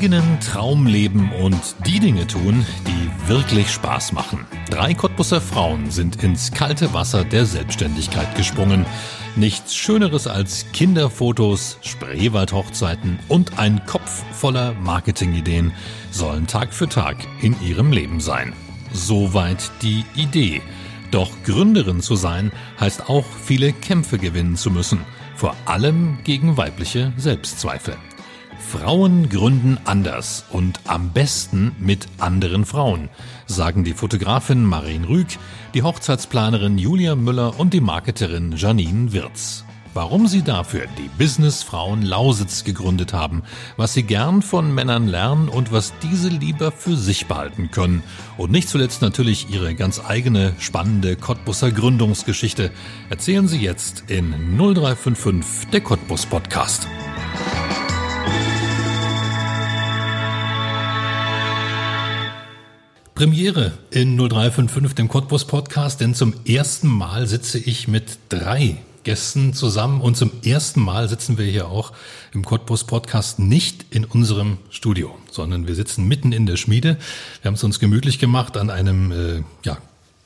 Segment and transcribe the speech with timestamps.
[0.00, 4.46] eigenen Traum leben und die Dinge tun, die wirklich Spaß machen.
[4.70, 8.86] Drei Cottbusser Frauen sind ins kalte Wasser der Selbstständigkeit gesprungen.
[9.36, 15.72] Nichts Schöneres als Kinderfotos, Spreewaldhochzeiten und ein Kopf voller Marketingideen
[16.10, 18.54] sollen Tag für Tag in ihrem Leben sein.
[18.94, 20.62] Soweit die Idee.
[21.10, 25.00] Doch Gründerin zu sein heißt auch viele Kämpfe gewinnen zu müssen,
[25.36, 27.98] vor allem gegen weibliche Selbstzweifel.
[28.70, 33.08] Frauen gründen anders und am besten mit anderen Frauen,
[33.46, 35.26] sagen die Fotografin Marien Rüg,
[35.74, 39.64] die Hochzeitsplanerin Julia Müller und die Marketerin Janine Wirz.
[39.92, 43.42] Warum sie dafür die Businessfrauen Lausitz gegründet haben,
[43.76, 48.04] was sie gern von Männern lernen und was diese lieber für sich behalten können.
[48.36, 52.70] Und nicht zuletzt natürlich ihre ganz eigene spannende Cottbusser Gründungsgeschichte
[53.10, 56.86] erzählen sie jetzt in 0355 der Cottbus Podcast.
[63.20, 69.52] Premiere in 0355, dem Cottbus Podcast, denn zum ersten Mal sitze ich mit drei Gästen
[69.52, 71.92] zusammen und zum ersten Mal sitzen wir hier auch
[72.32, 76.96] im Cottbus Podcast nicht in unserem Studio, sondern wir sitzen mitten in der Schmiede.
[77.42, 79.76] Wir haben es uns gemütlich gemacht an einem äh, ja,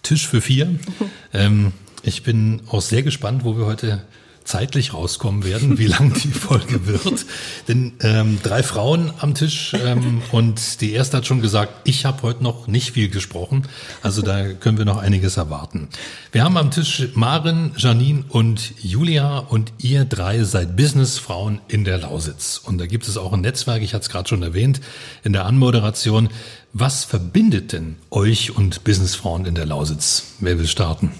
[0.04, 0.78] Tisch für vier.
[1.32, 1.72] Ähm,
[2.04, 4.04] ich bin auch sehr gespannt, wo wir heute
[4.44, 7.24] zeitlich rauskommen werden, wie lang die Folge wird.
[7.66, 12.22] Denn ähm, drei Frauen am Tisch ähm, und die erste hat schon gesagt, ich habe
[12.22, 13.66] heute noch nicht viel gesprochen.
[14.02, 15.88] Also da können wir noch einiges erwarten.
[16.30, 21.98] Wir haben am Tisch Maren, Janine und Julia und ihr drei seid Businessfrauen in der
[21.98, 22.60] Lausitz.
[22.62, 24.80] Und da gibt es auch ein Netzwerk, ich hatte es gerade schon erwähnt,
[25.22, 26.28] in der Anmoderation.
[26.74, 30.34] Was verbindet denn euch und Businessfrauen in der Lausitz?
[30.40, 31.12] Wer will starten?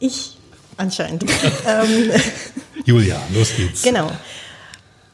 [0.00, 0.36] Ich
[0.76, 1.24] anscheinend.
[1.66, 2.10] Ähm,
[2.84, 3.82] Julia, los geht's.
[3.82, 4.10] Genau.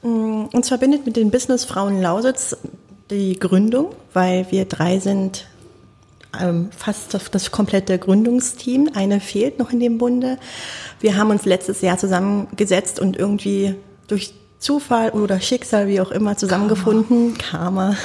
[0.03, 2.57] Mm, uns verbindet mit den Businessfrauen Lausitz
[3.11, 5.47] die Gründung, weil wir drei sind
[6.41, 8.91] ähm, fast das komplette Gründungsteam.
[8.95, 10.39] Eine fehlt noch in dem Bunde.
[11.01, 13.75] Wir haben uns letztes Jahr zusammengesetzt und irgendwie
[14.09, 17.39] durch Zufall oder Schicksal, wie auch immer, zusammengefunden.
[17.39, 17.97] Karma.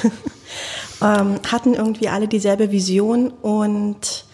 [1.02, 1.22] Karma.
[1.22, 4.26] ähm, hatten irgendwie alle dieselbe Vision und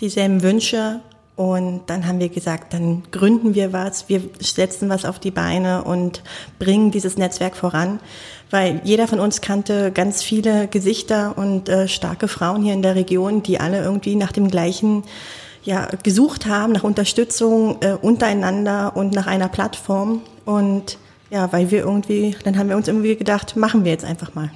[0.00, 1.00] dieselben Wünsche
[1.38, 5.84] und dann haben wir gesagt, dann gründen wir was, wir setzen was auf die Beine
[5.84, 6.24] und
[6.58, 8.00] bringen dieses Netzwerk voran.
[8.50, 12.96] Weil jeder von uns kannte ganz viele Gesichter und äh, starke Frauen hier in der
[12.96, 15.04] Region, die alle irgendwie nach dem gleichen
[15.62, 20.22] ja, gesucht haben, nach Unterstützung äh, untereinander und nach einer Plattform.
[20.44, 20.98] Und
[21.30, 24.50] ja, weil wir irgendwie, dann haben wir uns irgendwie gedacht, machen wir jetzt einfach mal.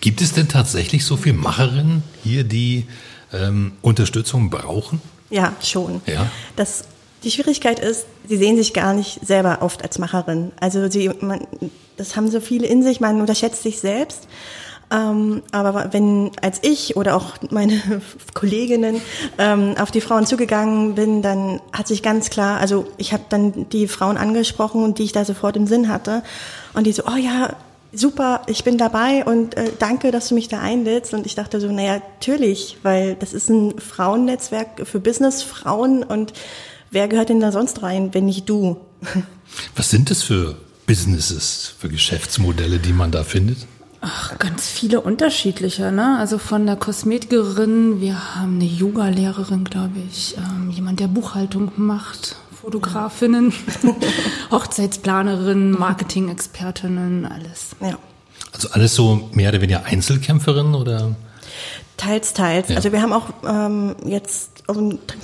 [0.00, 2.86] Gibt es denn tatsächlich so viele Macherinnen hier, die
[3.32, 5.00] ähm, Unterstützung brauchen?
[5.30, 6.00] Ja, schon.
[6.06, 6.26] Ja.
[6.56, 6.84] Das,
[7.24, 10.52] die Schwierigkeit ist, sie sehen sich gar nicht selber oft als Macherin.
[10.60, 11.46] Also sie, man,
[11.96, 14.28] das haben so viele in sich, man unterschätzt sich selbst.
[14.90, 17.80] Ähm, aber wenn als ich oder auch meine
[18.34, 19.02] Kolleginnen
[19.36, 23.68] ähm, auf die Frauen zugegangen bin, dann hat sich ganz klar, also ich habe dann
[23.68, 26.22] die Frauen angesprochen, die ich da sofort im Sinn hatte.
[26.72, 27.54] Und die so, oh ja,
[27.92, 31.14] super, ich bin dabei und äh, danke, dass du mich da einlädst.
[31.14, 36.32] Und ich dachte so, naja, natürlich, weil das ist ein Frauennetzwerk für Businessfrauen und
[36.90, 38.78] wer gehört denn da sonst rein, wenn nicht du?
[39.76, 40.56] Was sind das für
[40.86, 43.58] Businesses, für Geschäftsmodelle, die man da findet?
[44.00, 46.18] Ach, ganz viele unterschiedliche, ne?
[46.18, 52.36] Also von der Kosmetikerin, wir haben eine Yoga-Lehrerin, glaube ich, ähm, jemand, der Buchhaltung macht,
[52.68, 53.54] Fotografinnen,
[54.50, 57.68] Hochzeitsplanerinnen, Marketing-Expertinnen, alles.
[57.80, 57.96] Ja.
[58.52, 61.16] Also alles so mehr oder weniger Einzelkämpferinnen oder?
[61.96, 62.68] Teils, teils.
[62.68, 62.76] Ja.
[62.76, 64.64] Also wir haben auch ähm, jetzt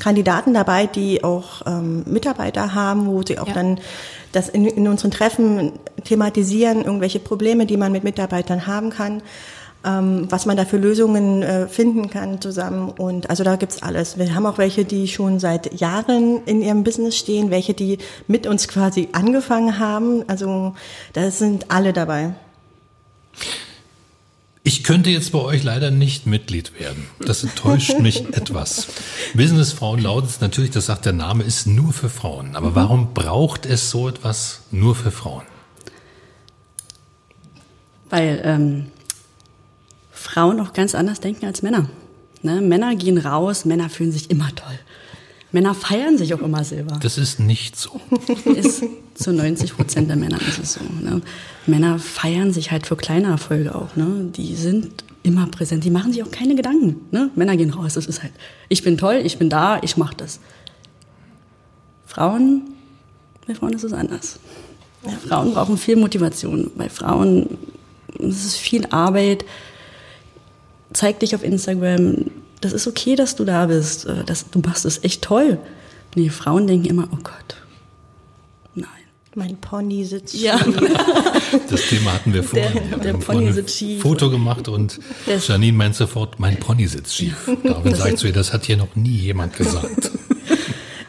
[0.01, 3.53] Kandidaten dabei, die auch ähm, Mitarbeiter haben, wo sie auch ja.
[3.53, 3.79] dann
[4.33, 5.73] das in, in unseren Treffen
[6.03, 9.21] thematisieren, irgendwelche Probleme, die man mit Mitarbeitern haben kann
[9.85, 12.91] ähm, was man da für Lösungen äh, finden kann zusammen.
[12.91, 14.19] Und also da gibt's alles.
[14.19, 18.47] Wir haben auch welche, die schon seit Jahren in ihrem Business stehen, welche, die mit
[18.47, 20.25] uns quasi angefangen haben.
[20.29, 20.75] Also
[21.13, 22.35] da sind alle dabei.
[24.67, 27.07] Ich könnte jetzt bei euch leider nicht Mitglied werden.
[27.21, 28.87] Das enttäuscht mich etwas.
[29.35, 32.57] Businessfrauen lautet natürlich, das sagt der Name, ist nur für Frauen.
[32.57, 35.43] Aber warum braucht es so etwas nur für Frauen?
[38.09, 38.87] Weil ähm,
[40.35, 41.89] Frauen auch ganz anders denken als Männer.
[42.43, 42.61] Ne?
[42.61, 44.79] Männer gehen raus, Männer fühlen sich immer toll.
[45.53, 46.99] Männer feiern sich auch immer selber.
[47.01, 48.01] Das ist nicht so.
[48.45, 48.83] Ist
[49.15, 50.81] zu 90 Prozent der Männer ist es so.
[51.01, 51.23] Ne?
[51.67, 53.95] Männer feiern sich halt für kleine Erfolge auch.
[53.95, 54.33] Ne?
[54.35, 55.85] Die sind immer präsent.
[55.85, 57.03] Die machen sich auch keine Gedanken.
[57.13, 57.31] Ne?
[57.37, 57.95] Männer gehen raus.
[57.95, 58.33] Das ist halt,
[58.69, 60.41] ich bin toll, ich bin da, ich mache das.
[62.07, 62.63] Frauen
[63.47, 64.41] Bei Frauen ist es anders.
[65.05, 65.13] Ja.
[65.29, 66.73] Frauen brauchen viel Motivation.
[66.75, 67.57] Bei Frauen
[68.19, 69.45] ist es viel Arbeit.
[70.95, 72.31] Zeig dich auf Instagram.
[72.63, 74.07] Das ist okay, dass du da bist.
[74.07, 75.59] Äh, das, du machst es echt toll.
[76.15, 77.57] Nee, Frauen denken immer, oh Gott,
[78.75, 78.89] nein.
[79.35, 80.59] Mein Pony sitzt ja.
[80.59, 80.77] schief.
[81.71, 82.73] Das Thema hatten wir vorhin.
[82.91, 84.03] Der, der Pony sitzt schief.
[84.03, 87.49] Foto gemacht und Janine meint sofort, mein Pony sitzt schief.
[87.65, 90.11] David sagt zu ihr, das hat hier noch nie jemand gesagt.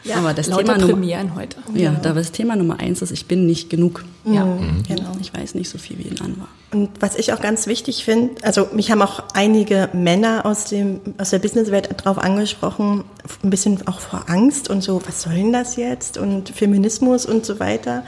[0.06, 1.56] Ja, aber das Thema Premieren heute.
[1.74, 4.04] Ja, da das Thema Nummer eins ist, ich bin nicht genug.
[4.24, 4.44] Ja.
[4.44, 4.82] Mhm.
[4.86, 5.12] Genau.
[5.20, 6.48] Ich weiß nicht so viel wie ein anderer.
[6.72, 11.00] Und was ich auch ganz wichtig finde, also mich haben auch einige Männer aus dem
[11.16, 13.04] aus der Businesswelt darauf angesprochen,
[13.42, 17.46] ein bisschen auch vor Angst und so, was soll denn das jetzt und Feminismus und
[17.46, 18.04] so weiter.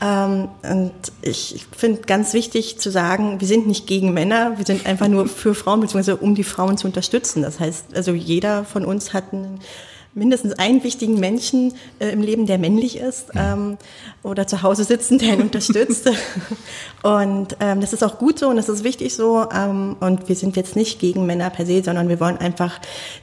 [0.00, 0.92] Ähm, und
[1.22, 5.26] ich finde ganz wichtig zu sagen, wir sind nicht gegen Männer, wir sind einfach nur
[5.26, 7.42] für Frauen beziehungsweise um die Frauen zu unterstützen.
[7.42, 9.58] Das heißt, also jeder von uns hat einen
[10.14, 13.78] mindestens einen wichtigen Menschen äh, im Leben, der männlich ist ähm,
[14.22, 16.10] oder zu Hause sitzen, der ihn unterstützt.
[17.02, 19.46] und ähm, das ist auch gut so und das ist wichtig so.
[19.50, 22.80] Ähm, und wir sind jetzt nicht gegen Männer per se, sondern wir wollen einfach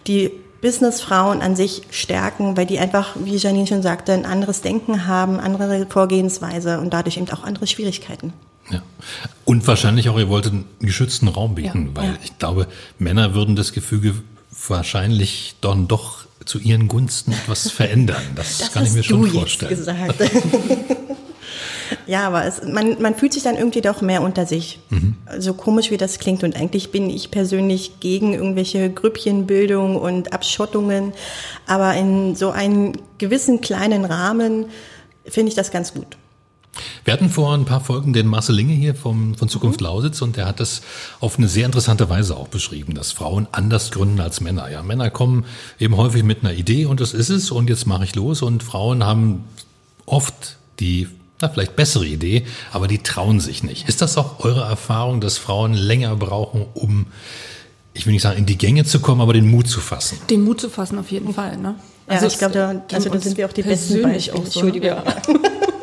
[0.07, 5.05] die Businessfrauen an sich stärken, weil die einfach, wie Janine schon sagte, ein anderes Denken
[5.05, 8.33] haben, andere Vorgehensweise und dadurch eben auch andere Schwierigkeiten.
[8.71, 8.81] Ja.
[9.43, 12.17] Und wahrscheinlich auch, ihr wolltet einen geschützten Raum bieten, ja, weil ja.
[12.23, 12.67] ich glaube,
[12.97, 14.15] Männer würden das Gefüge
[14.67, 18.21] wahrscheinlich dann doch zu ihren Gunsten etwas verändern.
[18.35, 19.77] Das, das kann ich mir schon vorstellen.
[22.07, 24.79] Ja, aber es, man, man fühlt sich dann irgendwie doch mehr unter sich.
[24.89, 25.15] Mhm.
[25.37, 26.43] So komisch wie das klingt.
[26.43, 31.13] Und eigentlich bin ich persönlich gegen irgendwelche Grüppchenbildung und Abschottungen.
[31.67, 34.65] Aber in so einem gewissen kleinen Rahmen
[35.25, 36.17] finde ich das ganz gut.
[37.03, 39.87] Wir hatten vor ein paar Folgen den Marcel Linge hier vom, von Zukunft mhm.
[39.87, 40.81] Lausitz und der hat das
[41.19, 44.69] auf eine sehr interessante Weise auch beschrieben, dass Frauen anders gründen als Männer.
[44.71, 45.45] Ja, Männer kommen
[45.79, 48.63] eben häufig mit einer Idee und das ist es und jetzt mache ich los und
[48.63, 49.43] Frauen haben
[50.05, 51.07] oft die
[51.41, 53.89] na, vielleicht bessere Idee, aber die trauen sich nicht.
[53.89, 57.07] Ist das auch eure Erfahrung, dass Frauen länger brauchen, um,
[57.93, 60.17] ich will nicht sagen, in die Gänge zu kommen, aber den Mut zu fassen?
[60.29, 61.75] Den Mut zu fassen auf jeden Fall, ne?
[62.07, 64.37] Also ja, ich glaube, da, also da sind wir auch die besten Beispiele.
[64.37, 64.89] Auch so, Entschuldigung.
[64.89, 65.03] Ja.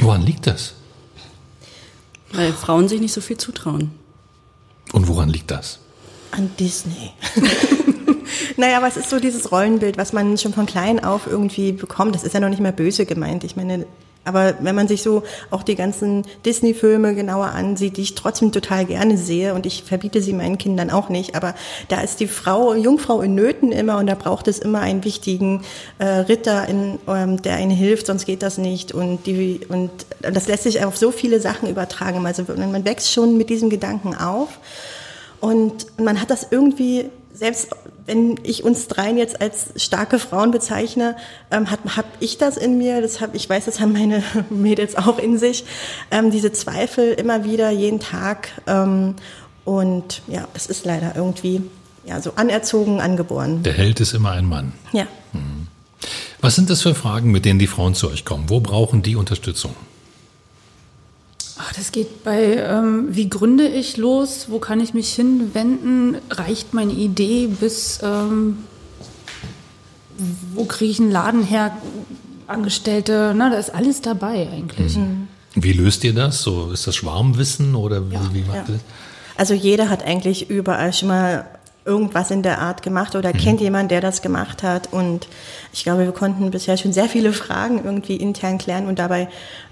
[0.00, 0.74] Woran liegt das?
[2.32, 3.92] Weil Frauen sich nicht so viel zutrauen.
[4.92, 5.78] Und woran liegt das?
[6.32, 7.12] An Disney.
[8.56, 12.14] naja, aber es ist so dieses Rollenbild, was man schon von klein auf irgendwie bekommt.
[12.14, 13.44] Das ist ja noch nicht mehr böse gemeint.
[13.44, 13.86] Ich meine,
[14.26, 18.84] aber wenn man sich so auch die ganzen Disney-Filme genauer ansieht, die ich trotzdem total
[18.84, 21.54] gerne sehe und ich verbiete sie meinen Kindern auch nicht, aber
[21.88, 25.62] da ist die Frau, Jungfrau in Nöten immer und da braucht es immer einen wichtigen
[25.98, 29.90] äh, Ritter, in, ähm, der ihnen hilft, sonst geht das nicht und die und
[30.20, 32.26] das lässt sich auf so viele Sachen übertragen.
[32.26, 34.58] Also man wächst schon mit diesem Gedanken auf
[35.40, 37.68] und man hat das irgendwie selbst
[38.06, 41.16] wenn ich uns dreien jetzt als starke Frauen bezeichne,
[41.50, 44.96] ähm, habe hab ich das in mir, das hab, ich weiß, das haben meine Mädels
[44.96, 45.64] auch in sich,
[46.10, 48.48] ähm, diese Zweifel immer wieder, jeden Tag.
[48.66, 49.14] Ähm,
[49.64, 51.62] und ja, das ist leider irgendwie
[52.04, 53.62] ja, so anerzogen, angeboren.
[53.64, 54.72] Der Held ist immer ein Mann.
[54.92, 55.06] Ja.
[55.32, 55.66] Mhm.
[56.40, 58.44] Was sind das für Fragen, mit denen die Frauen zu euch kommen?
[58.48, 59.74] Wo brauchen die Unterstützung?
[61.58, 66.74] Ach, das geht bei, ähm, wie gründe ich los, wo kann ich mich hinwenden, reicht
[66.74, 68.58] meine Idee bis, ähm,
[70.54, 71.76] wo kriege ich einen Laden her,
[72.46, 74.96] Angestellte, na, da ist alles dabei eigentlich.
[74.96, 75.28] Mhm.
[75.54, 76.42] Wie löst ihr das?
[76.42, 78.64] So, ist das Schwarmwissen oder wie, ja, wie macht ja.
[78.68, 78.80] das?
[79.36, 81.46] Also jeder hat eigentlich überall schon mal
[81.86, 83.38] irgendwas in der Art gemacht oder mhm.
[83.38, 84.92] kennt jemand, der das gemacht hat.
[84.92, 85.28] Und
[85.72, 89.28] ich glaube, wir konnten bisher schon sehr viele Fragen irgendwie intern klären und dabei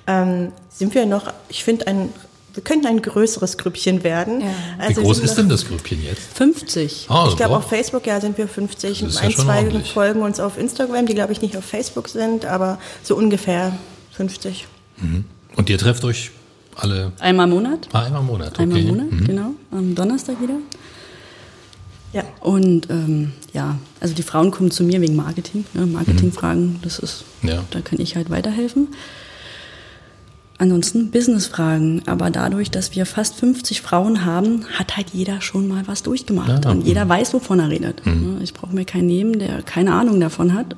[0.07, 2.11] ähm, sind wir noch, ich finde, ein
[2.55, 4.41] wir könnten ein größeres Grüppchen werden.
[4.41, 4.47] Ja.
[4.79, 6.23] Also Wie groß ist denn das Grüppchen jetzt?
[6.35, 7.09] 50.
[7.11, 9.03] Oh, ich glaube, auf Facebook ja sind wir 50.
[9.03, 9.93] Ein, ja zwei ordentlich.
[9.93, 13.77] folgen uns auf Instagram, die glaube ich nicht auf Facebook sind, aber so ungefähr
[14.13, 14.69] 50.
[14.99, 15.25] Mhm.
[15.57, 16.31] Und ihr trefft euch
[16.77, 17.13] alle?
[17.19, 17.89] Einmal im Monat.
[17.93, 18.63] Ah, einmal im Monat, okay.
[18.63, 19.25] Einmal im Monat, mhm.
[19.25, 19.51] genau.
[19.73, 20.55] Am Donnerstag wieder.
[22.15, 22.23] Ja.
[22.41, 25.85] Und ähm, ja, also die Frauen kommen zu mir wegen Marketing, ne?
[25.85, 27.65] Marketingfragen, das ist, ja.
[27.71, 28.89] da kann ich halt weiterhelfen.
[30.57, 35.83] Ansonsten Businessfragen, aber dadurch, dass wir fast 50 Frauen haben, hat halt jeder schon mal
[35.87, 38.07] was durchgemacht ja, und jeder weiß, wovon er redet.
[38.07, 38.39] Mhm.
[38.41, 40.77] Ich brauche mir keinen nehmen, der keine Ahnung davon hat.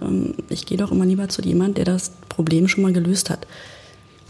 [0.49, 3.47] Ich gehe doch immer lieber zu jemand, der das Problem schon mal gelöst hat.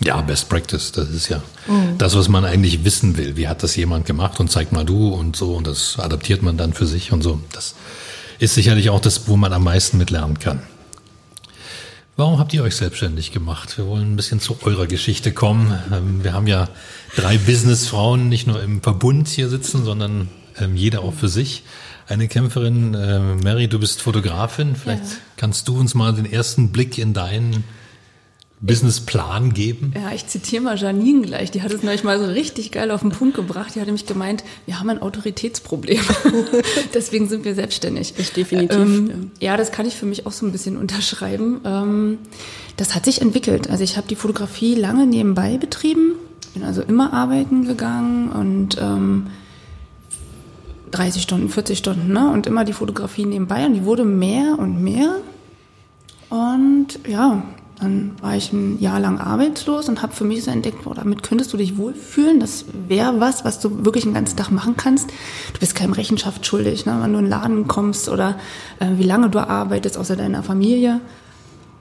[0.00, 1.96] Ja, Best Practice, das ist ja mhm.
[1.96, 3.36] das, was man eigentlich wissen will.
[3.36, 6.56] Wie hat das jemand gemacht und zeig mal du und so und das adaptiert man
[6.56, 7.40] dann für sich und so.
[7.52, 7.74] Das
[8.38, 10.60] ist sicherlich auch das, wo man am meisten mitlernen kann.
[12.18, 13.76] Warum habt ihr euch selbstständig gemacht?
[13.76, 15.78] Wir wollen ein bisschen zu eurer Geschichte kommen.
[15.92, 16.68] Ähm, wir haben ja
[17.14, 21.62] drei Businessfrauen nicht nur im Verbund hier sitzen, sondern ähm, jeder auch für sich.
[22.08, 24.76] Eine Kämpferin, äh, Mary, du bist Fotografin.
[24.76, 25.16] Vielleicht ja.
[25.36, 27.64] kannst du uns mal den ersten Blick in dein
[28.60, 29.92] Businessplan geben?
[29.94, 31.50] Ja, ich zitiere mal Janine gleich.
[31.50, 33.74] Die hat es neulich mal so richtig geil auf den Punkt gebracht.
[33.74, 36.00] Die hat nämlich gemeint, wir haben ein Autoritätsproblem.
[36.94, 38.14] Deswegen sind wir selbstständig.
[38.16, 38.78] Ich definitiv.
[38.78, 41.60] Ähm, ja, das kann ich für mich auch so ein bisschen unterschreiben.
[41.64, 42.18] Ähm,
[42.78, 43.68] das hat sich entwickelt.
[43.68, 46.14] Also ich habe die Fotografie lange nebenbei betrieben.
[46.54, 49.26] Bin also immer arbeiten gegangen und ähm,
[50.92, 52.30] 30 Stunden, 40 Stunden, ne?
[52.30, 53.66] Und immer die Fotografie nebenbei.
[53.66, 55.16] Und die wurde mehr und mehr.
[56.30, 57.42] Und ja,
[57.78, 61.22] dann war ich ein Jahr lang arbeitslos und habe für mich so entdeckt, boah, damit
[61.22, 62.40] könntest du dich wohlfühlen.
[62.40, 65.10] Das wäre was, was du wirklich den ganzen Tag machen kannst.
[65.52, 66.98] Du bist keinem Rechenschaft schuldig, ne?
[67.02, 68.36] wenn du in den Laden kommst oder
[68.78, 71.00] äh, wie lange du arbeitest, außer deiner Familie.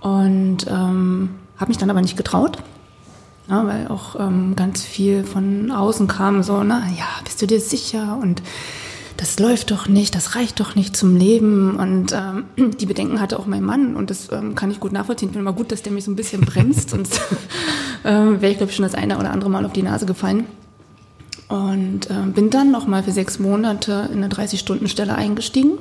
[0.01, 2.57] Und ähm, habe mich dann aber nicht getraut,
[3.49, 7.61] ja, weil auch ähm, ganz viel von außen kam, so, na ja, bist du dir
[7.61, 8.41] sicher und
[9.17, 11.77] das läuft doch nicht, das reicht doch nicht zum Leben.
[11.77, 12.45] Und ähm,
[12.79, 15.29] die Bedenken hatte auch mein Mann und das ähm, kann ich gut nachvollziehen.
[15.29, 17.21] Ich finde immer gut, dass der mich so ein bisschen bremst, sonst
[18.05, 20.45] ähm, wäre ich, glaube ich, schon das eine oder andere Mal auf die Nase gefallen.
[21.47, 25.77] Und ähm, bin dann nochmal für sechs Monate in eine 30-Stunden-Stelle eingestiegen.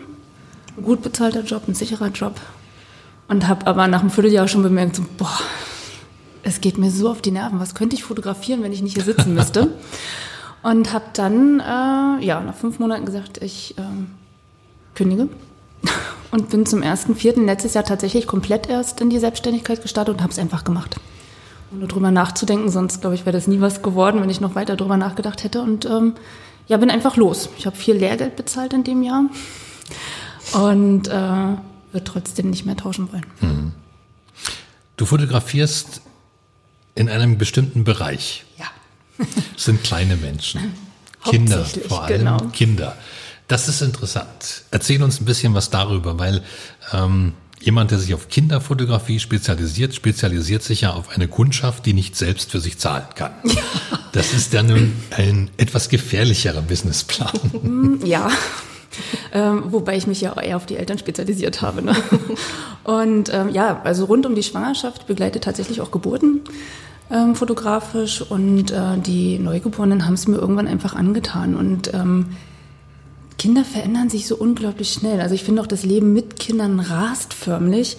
[0.76, 2.41] Ein gut bezahlter Job, ein sicherer Job.
[3.29, 5.41] Und habe aber nach einem Vierteljahr schon bemerkt, so, boah,
[6.43, 7.61] es geht mir so auf die Nerven.
[7.61, 9.73] Was könnte ich fotografieren, wenn ich nicht hier sitzen müsste?
[10.64, 13.83] Und habe dann, äh, ja, nach fünf Monaten gesagt, ich äh,
[14.94, 15.28] kündige.
[16.30, 20.21] Und bin zum ersten Vierten letztes Jahr tatsächlich komplett erst in die Selbstständigkeit gestartet und
[20.21, 20.97] habe es einfach gemacht.
[21.73, 24.75] Ohne drüber nachzudenken, sonst glaube ich, wäre das nie was geworden, wenn ich noch weiter
[24.75, 25.62] drüber nachgedacht hätte.
[25.62, 26.14] Und ähm,
[26.66, 27.50] ja, bin einfach los.
[27.56, 29.26] Ich habe viel Lehrgeld bezahlt in dem Jahr
[30.54, 33.26] und äh, würde trotzdem nicht mehr tauschen wollen.
[33.38, 33.73] Hm.
[34.97, 36.00] Du fotografierst
[36.97, 38.44] in einem bestimmten Bereich.
[39.56, 40.75] Sind kleine Menschen.
[41.25, 42.18] Kinder vor allem.
[42.18, 42.38] Genau.
[42.52, 42.97] Kinder.
[43.49, 44.64] Das ist interessant.
[44.71, 46.42] Erzähl uns ein bisschen was darüber, weil
[46.92, 52.16] ähm, jemand, der sich auf Kinderfotografie spezialisiert, spezialisiert sich ja auf eine Kundschaft, die nicht
[52.16, 53.33] selbst für sich zahlen kann.
[53.44, 53.62] Ja.
[54.12, 57.33] Das ist dann ein etwas gefährlicherer Businessplan.
[57.62, 58.30] Mm, ja.
[59.33, 61.83] Ähm, wobei ich mich ja eher auf die Eltern spezialisiert habe.
[61.83, 61.97] Ne?
[62.85, 66.42] Und ähm, ja, also rund um die Schwangerschaft begleitet tatsächlich auch Geburten
[67.11, 72.27] ähm, fotografisch und äh, die Neugeborenen haben es mir irgendwann einfach angetan und ähm,
[73.39, 75.21] Kinder verändern sich so unglaublich schnell.
[75.21, 77.99] Also ich finde auch das Leben mit Kindern rast förmlich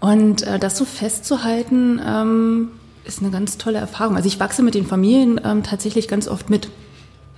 [0.00, 2.68] und äh, das so festzuhalten ähm,
[3.04, 4.16] ist eine ganz tolle Erfahrung.
[4.16, 6.68] Also ich wachse mit den Familien ähm, tatsächlich ganz oft mit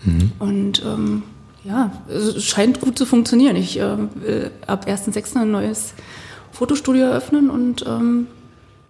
[0.04, 0.32] mhm.
[0.38, 1.22] und ähm,
[1.64, 3.56] ja, es scheint gut zu funktionieren.
[3.56, 5.36] Ich äh, will ab 1.6.
[5.36, 5.94] ein neues
[6.52, 8.26] Fotostudio eröffnen und ähm,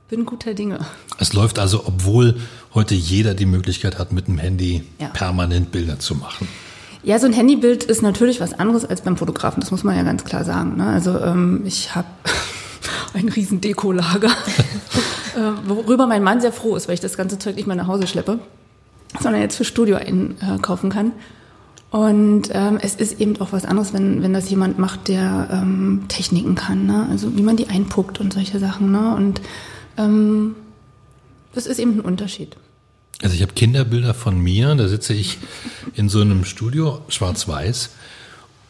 [0.09, 0.81] bin guter Dinge.
[1.19, 2.37] Es läuft also, obwohl
[2.75, 5.09] heute jeder die Möglichkeit hat, mit dem Handy ja.
[5.09, 6.49] permanent Bilder zu machen.
[7.03, 10.03] Ja, so ein Handybild ist natürlich was anderes als beim Fotografen, das muss man ja
[10.03, 10.77] ganz klar sagen.
[10.79, 10.87] Ne?
[10.87, 12.09] Also ähm, ich habe
[13.15, 14.31] ein riesen Dekolager,
[15.37, 17.87] äh, worüber mein Mann sehr froh ist, weil ich das ganze Zeug nicht mehr nach
[17.87, 18.39] Hause schleppe,
[19.21, 21.13] sondern jetzt für Studio einkaufen kann.
[21.91, 26.05] Und ähm, es ist eben auch was anderes, wenn, wenn das jemand macht, der ähm,
[26.09, 27.07] Techniken kann, ne?
[27.11, 28.93] also wie man die einpuckt und solche Sachen.
[28.93, 29.15] Ne?
[29.15, 29.41] Und
[29.99, 30.55] ähm,
[31.53, 32.57] das ist eben ein Unterschied.
[33.23, 35.39] Also ich habe Kinderbilder von mir, da sitze ich
[35.95, 37.91] in so einem Studio, schwarz-weiß,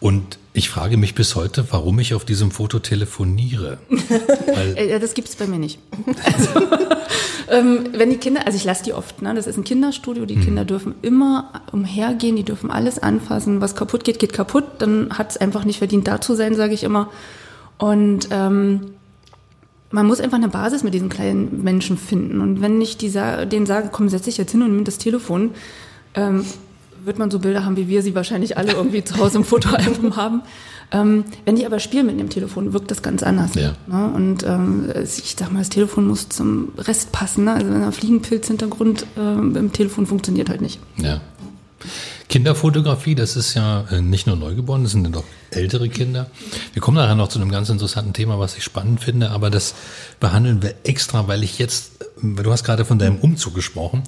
[0.01, 3.79] und ich frage mich bis heute, warum ich auf diesem Foto telefoniere.
[3.89, 5.81] Weil das gibt es bei mir nicht.
[6.25, 6.49] Also,
[7.51, 9.35] ähm, wenn die Kinder, also ich lasse die oft, ne?
[9.35, 10.45] das ist ein Kinderstudio, die hm.
[10.45, 15.33] Kinder dürfen immer umhergehen, die dürfen alles anfassen, was kaputt geht, geht kaputt, dann hat
[15.33, 17.11] es einfach nicht verdient, da zu sein, sage ich immer.
[17.79, 18.93] Und ähm,
[19.91, 22.41] man muss einfach eine Basis mit diesen kleinen Menschen finden.
[22.41, 25.53] Und wenn ich die, denen sage, komm, setz dich jetzt hin und nimm das Telefon,
[26.15, 26.45] ähm,
[27.05, 30.17] wird man so Bilder haben, wie wir sie wahrscheinlich alle irgendwie zu Hause im Fotoalbum
[30.17, 30.43] haben.
[30.91, 33.55] Ähm, wenn die aber spielen mit dem Telefon, wirkt das ganz anders.
[33.55, 33.75] Ja.
[33.87, 34.11] Ne?
[34.15, 37.45] Und ähm, ich sag mal, das Telefon muss zum Rest passen.
[37.45, 37.53] Ne?
[37.53, 40.81] Also wenn ein Fliegenpilz-Hintergrund äh, im Telefon funktioniert halt nicht.
[40.97, 41.21] Ja.
[42.29, 46.27] Kinderfotografie, das ist ja äh, nicht nur Neugeborene, das sind ja doch ältere Kinder.
[46.75, 49.75] Wir kommen nachher noch zu einem ganz interessanten Thema, was ich spannend finde, aber das
[50.21, 54.03] behandeln wir extra, weil ich jetzt, äh, du hast gerade von deinem Umzug gesprochen,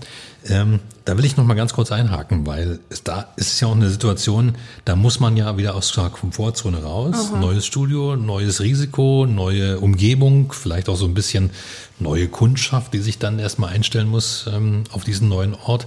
[0.47, 3.69] ähm, da will ich noch mal ganz kurz einhaken, weil es, da ist es ja
[3.69, 7.39] auch eine Situation, da muss man ja wieder aus der Komfortzone raus, Aha.
[7.39, 11.51] neues Studio, neues Risiko, neue Umgebung, vielleicht auch so ein bisschen
[11.99, 15.87] neue Kundschaft, die sich dann erstmal einstellen muss ähm, auf diesen neuen Ort.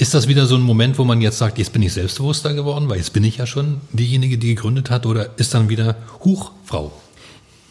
[0.00, 2.88] Ist das wieder so ein Moment, wo man jetzt sagt, jetzt bin ich selbstbewusster geworden,
[2.88, 6.52] weil jetzt bin ich ja schon diejenige, die gegründet hat, oder ist dann wieder Huch,
[6.64, 6.92] Frau?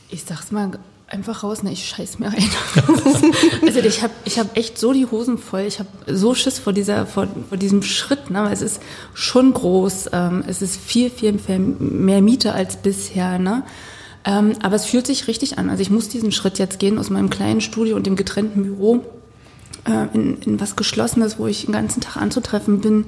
[0.09, 2.49] Ich sag's mal einfach raus, ne, ich scheiß mir ein.
[3.65, 6.73] also ich habe ich hab echt so die Hosen voll, ich habe so Schiss vor
[6.73, 8.81] dieser vor, vor diesem Schritt, ne, weil es ist
[9.13, 11.31] schon groß, ähm, es ist viel viel
[11.79, 13.63] mehr Miete als bisher, ne.
[14.25, 15.69] Ähm, aber es fühlt sich richtig an.
[15.69, 19.05] Also ich muss diesen Schritt jetzt gehen aus meinem kleinen Studio und dem getrennten Büro
[19.87, 23.05] äh, in, in was Geschlossenes, wo ich den ganzen Tag anzutreffen bin.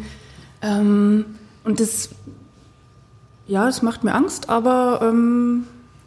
[0.62, 1.26] Ähm,
[1.64, 2.10] und das,
[3.48, 5.66] ja, das macht mir Angst, aber ähm,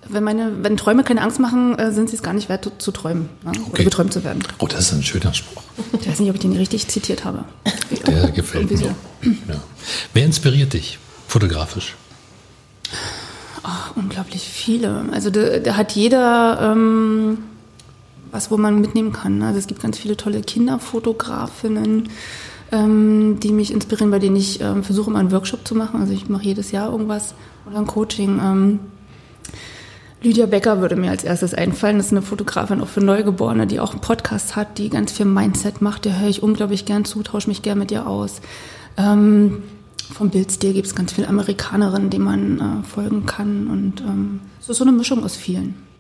[0.08, 2.90] wenn meine, wenn Träume keine Angst machen, äh, sind sie es gar nicht wert zu,
[2.90, 3.50] träumen ne?
[3.50, 3.70] Okay.
[3.72, 4.42] oder geträumt zu werden.
[4.58, 5.62] Oh, das ist ein schöner Spruch.
[6.00, 7.44] Ich weiß nicht, ob ich den richtig zitiert habe.
[8.06, 8.94] Der gefällt mir.
[9.20, 9.62] Ja.
[10.12, 10.98] Wer inspiriert dich
[11.28, 11.94] fotografisch?
[13.62, 15.04] Ach, unglaublich viele.
[15.12, 17.38] Also da, da hat jeder ähm,
[18.32, 19.38] was, wo man mitnehmen kann.
[19.38, 19.46] ne?
[19.46, 22.08] Also es gibt ganz viele tolle Kinderfotografinnen,
[22.72, 26.00] ähm, die mich inspirieren, bei denen ich ähm, versuche, mal einen Workshop zu machen.
[26.00, 27.34] Also ich mache jedes Jahr irgendwas
[27.66, 28.40] oder ein Coaching.
[28.42, 28.80] Ähm,
[30.22, 31.98] Lydia Becker würde mir als erstes einfallen.
[31.98, 35.26] Das ist eine Fotografin auch für Neugeborene, die auch einen Podcast hat, die ganz viel
[35.26, 36.04] Mindset macht.
[36.04, 38.40] Der höre ich unglaublich gern zu, tausche mich gern mit ihr aus.
[38.96, 39.62] Ähm,
[40.12, 43.66] vom Bildstil gibt es ganz viele Amerikanerinnen, denen man äh, folgen kann.
[43.66, 45.91] Und ähm, es ist so eine Mischung aus vielen.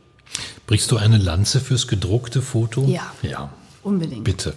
[0.66, 2.84] Brichst du eine Lanze fürs gedruckte Foto?
[2.84, 3.12] Ja.
[3.22, 3.50] Ja,
[3.82, 4.24] Unbedingt.
[4.24, 4.54] bitte.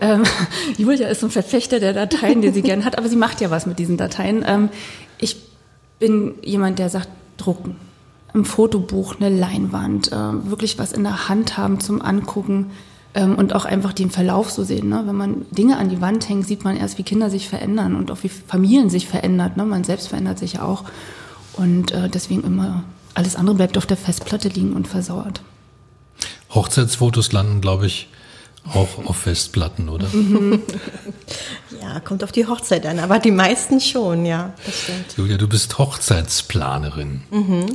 [0.00, 0.24] Ähm,
[0.76, 3.50] Julia ist so ein Verfechter der Dateien, die sie gern hat, aber sie macht ja
[3.50, 4.44] was mit diesen Dateien.
[4.46, 4.68] Ähm,
[5.18, 5.36] ich
[5.98, 7.76] bin jemand, der sagt, drucken.
[8.32, 10.16] Ein Fotobuch, eine Leinwand, äh,
[10.50, 12.72] wirklich was in der Hand haben zum Angucken
[13.14, 14.88] ähm, und auch einfach den Verlauf so sehen.
[14.88, 15.04] Ne?
[15.06, 18.10] Wenn man Dinge an die Wand hängt, sieht man erst, wie Kinder sich verändern und
[18.10, 19.56] auch wie Familien sich verändert.
[19.56, 19.64] Ne?
[19.64, 20.84] Man selbst verändert sich ja auch.
[21.52, 22.82] Und äh, deswegen immer,
[23.14, 25.40] alles andere bleibt auf der Festplatte liegen und versauert.
[26.50, 28.08] Hochzeitsfotos landen, glaube ich,
[28.72, 30.08] auch auf Festplatten, oder?
[31.82, 35.16] Ja, kommt auf die Hochzeit an, aber die meisten schon, ja, das stimmt.
[35.18, 37.22] Julia, du bist Hochzeitsplanerin.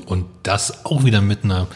[0.08, 1.68] Und das auch wieder mit einer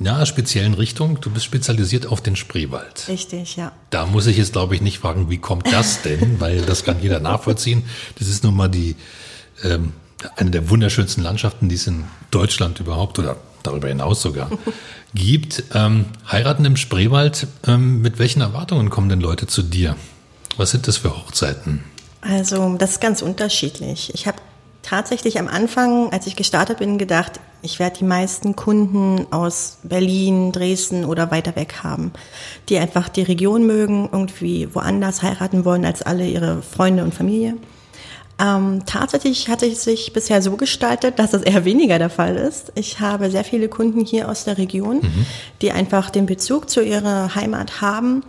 [0.00, 1.20] ja, speziellen Richtung.
[1.20, 3.06] Du bist spezialisiert auf den Spreewald.
[3.06, 3.72] Richtig, ja.
[3.90, 6.36] Da muss ich jetzt, glaube ich, nicht fragen, wie kommt das denn?
[6.40, 7.84] Weil das kann jeder nachvollziehen.
[8.18, 8.96] Das ist nun mal die,
[9.62, 9.92] ähm,
[10.36, 14.50] eine der wunderschönsten Landschaften, die es in Deutschland überhaupt oder darüber hinaus sogar
[15.14, 15.64] gibt.
[15.74, 19.96] Ähm, heiraten im Spreewald, ähm, mit welchen Erwartungen kommen denn Leute zu dir?
[20.56, 21.84] Was sind das für Hochzeiten?
[22.20, 24.12] Also das ist ganz unterschiedlich.
[24.14, 24.38] Ich habe
[24.82, 30.52] tatsächlich am Anfang, als ich gestartet bin, gedacht, ich werde die meisten Kunden aus Berlin,
[30.52, 32.12] Dresden oder weiter weg haben,
[32.68, 37.56] die einfach die Region mögen, irgendwie woanders heiraten wollen als alle ihre Freunde und Familie.
[38.40, 42.72] Ähm, tatsächlich hatte es sich bisher so gestaltet, dass das eher weniger der Fall ist.
[42.74, 45.02] Ich habe sehr viele Kunden hier aus der Region,
[45.60, 48.22] die einfach den Bezug zu ihrer Heimat haben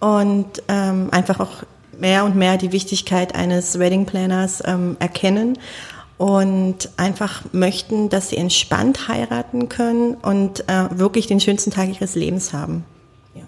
[0.00, 1.62] und ähm, einfach auch
[1.98, 5.56] mehr und mehr die Wichtigkeit eines Wedding Planners ähm, erkennen
[6.18, 12.16] und einfach möchten, dass sie entspannt heiraten können und äh, wirklich den schönsten Tag ihres
[12.16, 12.84] Lebens haben.
[13.34, 13.42] Ja.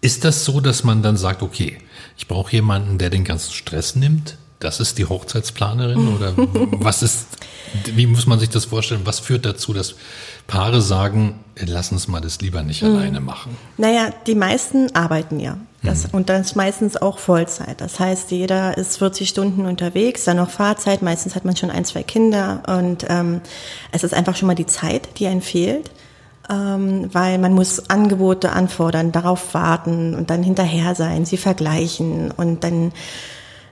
[0.00, 1.78] Ist das so, dass man dann sagt, okay,
[2.18, 4.38] ich brauche jemanden, der den ganzen Stress nimmt?
[4.58, 6.32] Das ist die Hochzeitsplanerin oder
[6.72, 7.26] was ist,
[7.84, 9.02] wie muss man sich das vorstellen?
[9.04, 9.94] Was führt dazu, dass
[10.46, 13.56] Paare sagen, lass uns mal das lieber nicht alleine machen?
[13.76, 15.58] Naja, die meisten arbeiten ja.
[15.82, 17.80] Das, Und das meistens auch Vollzeit.
[17.80, 21.02] Das heißt, jeder ist 40 Stunden unterwegs, dann noch Fahrzeit.
[21.02, 22.62] Meistens hat man schon ein, zwei Kinder.
[22.66, 23.40] Und ähm,
[23.92, 25.90] es ist einfach schon mal die Zeit, die einem fehlt.
[26.48, 32.62] Ähm, weil man muss Angebote anfordern, darauf warten und dann hinterher sein, sie vergleichen und
[32.62, 32.92] dann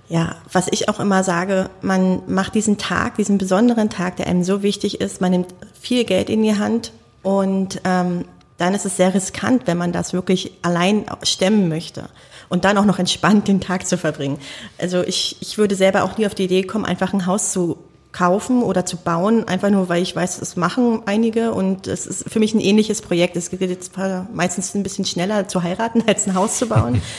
[0.09, 4.45] ja, was ich auch immer sage, man macht diesen Tag, diesen besonderen Tag, der einem
[4.45, 8.25] so wichtig ist, man nimmt viel Geld in die Hand und ähm,
[8.59, 12.09] dann ist es sehr riskant, wenn man das wirklich allein stemmen möchte
[12.49, 14.39] und dann auch noch entspannt den Tag zu verbringen.
[14.79, 17.79] Also ich, ich würde selber auch nie auf die Idee kommen, einfach ein Haus zu
[18.13, 22.31] kaufen oder zu bauen, einfach nur, weil ich weiß, das machen einige und es ist
[22.31, 23.37] für mich ein ähnliches Projekt.
[23.37, 23.93] Es geht jetzt
[24.33, 27.03] meistens ein bisschen schneller zu heiraten, als ein Haus zu bauen.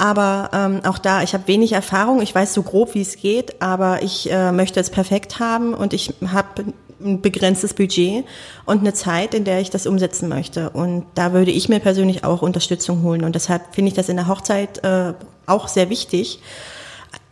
[0.00, 3.60] Aber ähm, auch da, ich habe wenig Erfahrung, ich weiß so grob, wie es geht,
[3.60, 6.72] aber ich äh, möchte es perfekt haben und ich habe
[7.04, 8.24] ein begrenztes Budget
[8.64, 10.70] und eine Zeit, in der ich das umsetzen möchte.
[10.70, 13.24] Und da würde ich mir persönlich auch Unterstützung holen.
[13.24, 15.12] Und deshalb finde ich das in der Hochzeit äh,
[15.44, 16.40] auch sehr wichtig.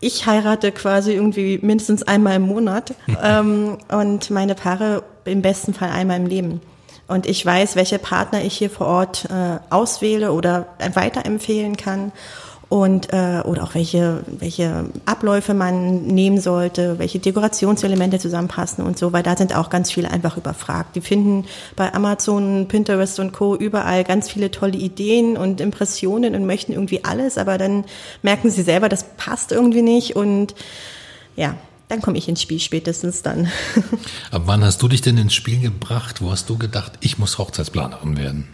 [0.00, 5.88] Ich heirate quasi irgendwie mindestens einmal im Monat ähm, und meine Paare im besten Fall
[5.88, 6.60] einmal im Leben.
[7.06, 12.12] Und ich weiß, welche Partner ich hier vor Ort äh, auswähle oder weiterempfehlen kann
[12.68, 19.12] und äh, oder auch welche welche Abläufe man nehmen sollte, welche Dekorationselemente zusammenpassen und so,
[19.12, 20.94] weil da sind auch ganz viele einfach überfragt.
[20.94, 23.56] Die finden bei Amazon, Pinterest und Co.
[23.56, 27.84] überall ganz viele tolle Ideen und Impressionen und möchten irgendwie alles, aber dann
[28.22, 30.54] merken sie selber, das passt irgendwie nicht und
[31.36, 31.54] ja,
[31.88, 33.50] dann komme ich ins Spiel spätestens dann.
[34.30, 36.20] Ab wann hast du dich denn ins Spiel gebracht?
[36.20, 38.48] Wo hast du gedacht, ich muss Hochzeitsplanerin werden?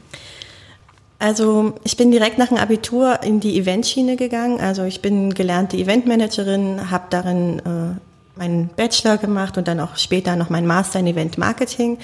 [1.24, 4.60] Also ich bin direkt nach dem Abitur in die Eventschiene gegangen.
[4.60, 10.36] Also ich bin gelernte Eventmanagerin, habe darin äh, meinen Bachelor gemacht und dann auch später
[10.36, 11.96] noch meinen Master in Event Marketing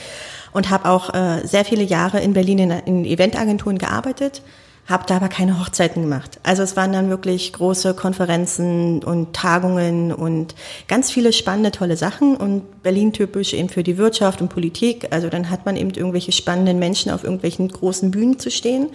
[0.54, 4.40] und habe auch äh, sehr viele Jahre in Berlin in, in Eventagenturen gearbeitet,
[4.90, 6.40] habe da aber keine Hochzeiten gemacht.
[6.42, 10.56] Also es waren dann wirklich große Konferenzen und Tagungen und
[10.88, 15.06] ganz viele spannende, tolle Sachen und Berlin typisch eben für die Wirtschaft und Politik.
[15.12, 18.88] Also dann hat man eben irgendwelche spannenden Menschen auf irgendwelchen großen Bühnen zu stehen.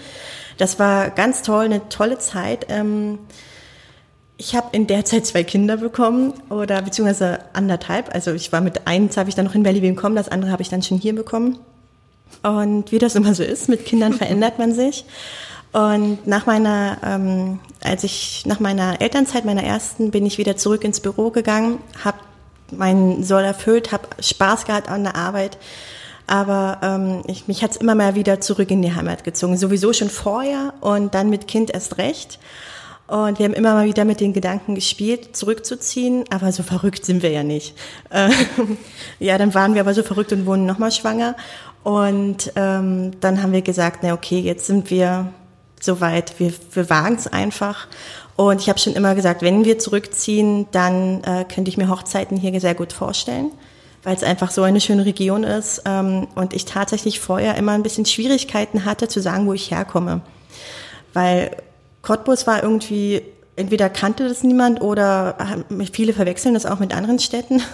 [0.58, 2.66] Das war ganz toll, eine tolle Zeit.
[2.68, 3.20] Ähm,
[4.38, 8.14] ich habe in der Zeit zwei Kinder bekommen oder beziehungsweise anderthalb.
[8.14, 10.62] Also ich war mit eins habe ich dann noch in Berlin bekommen, das andere habe
[10.62, 11.58] ich dann schon hier bekommen.
[12.44, 15.06] Und wie das immer so ist, mit Kindern verändert man sich.
[15.76, 20.86] Und nach meiner, ähm, als ich nach meiner Elternzeit, meiner ersten, bin ich wieder zurück
[20.86, 22.18] ins Büro gegangen, habe
[22.72, 25.58] meinen Soll erfüllt, habe Spaß gehabt an der Arbeit.
[26.28, 29.58] Aber ähm, ich, mich hat's immer mal wieder zurück in die Heimat gezogen.
[29.58, 32.40] Sowieso schon vorher und dann mit Kind erst recht.
[33.08, 37.22] Und wir haben immer mal wieder mit den Gedanken gespielt, zurückzuziehen, aber so verrückt sind
[37.22, 37.76] wir ja nicht.
[38.12, 38.32] Ähm,
[39.20, 41.36] ja, dann waren wir aber so verrückt und wurden nochmal schwanger.
[41.84, 45.34] Und ähm, dann haben wir gesagt, na okay, jetzt sind wir
[45.86, 47.88] soweit, wir, wir wagen es einfach.
[48.36, 52.38] Und ich habe schon immer gesagt, wenn wir zurückziehen, dann äh, könnte ich mir Hochzeiten
[52.38, 53.52] hier sehr gut vorstellen,
[54.04, 55.84] weil es einfach so eine schöne Region ist.
[55.86, 60.22] Ähm, und ich tatsächlich vorher immer ein bisschen Schwierigkeiten hatte zu sagen, wo ich herkomme.
[61.14, 61.52] Weil
[62.02, 63.22] Cottbus war irgendwie,
[63.56, 67.62] entweder kannte das niemand oder viele verwechseln das auch mit anderen Städten.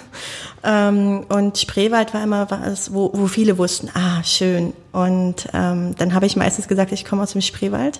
[0.63, 4.73] Ähm, und Spreewald war immer was, wo, wo viele wussten, ah, schön.
[4.91, 7.99] Und ähm, dann habe ich meistens gesagt, ich komme aus dem Spreewald.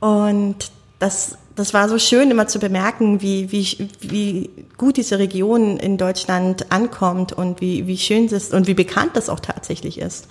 [0.00, 5.76] Und das, das war so schön, immer zu bemerken, wie, wie, wie gut diese Region
[5.76, 9.98] in Deutschland ankommt und wie, wie schön es ist und wie bekannt das auch tatsächlich
[9.98, 10.28] ist.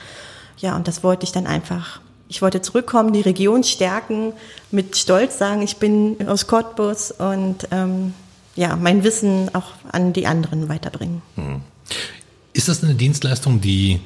[0.58, 4.34] Ja, und das wollte ich dann einfach ich wollte zurückkommen, die Region stärken,
[4.72, 8.14] mit Stolz sagen, ich bin aus Cottbus und ähm,
[8.56, 11.22] ja, mein Wissen auch an die anderen weiterbringen.
[11.36, 11.62] Hm.
[12.54, 14.00] Ist das eine Dienstleistung, die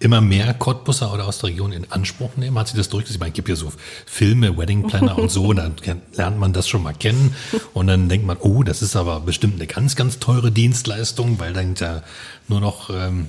[0.00, 2.58] immer mehr Cottbusser oder aus der Region in Anspruch nehmen?
[2.58, 3.16] Hat sich das durchgesetzt?
[3.16, 3.72] Ich meine, es gibt ja so
[4.06, 5.76] Filme, Wedding Planner und so, dann
[6.14, 7.34] lernt man das schon mal kennen
[7.72, 11.52] und dann denkt man, oh, das ist aber bestimmt eine ganz, ganz teure Dienstleistung, weil
[11.52, 12.02] dann ja
[12.48, 13.28] nur noch ähm,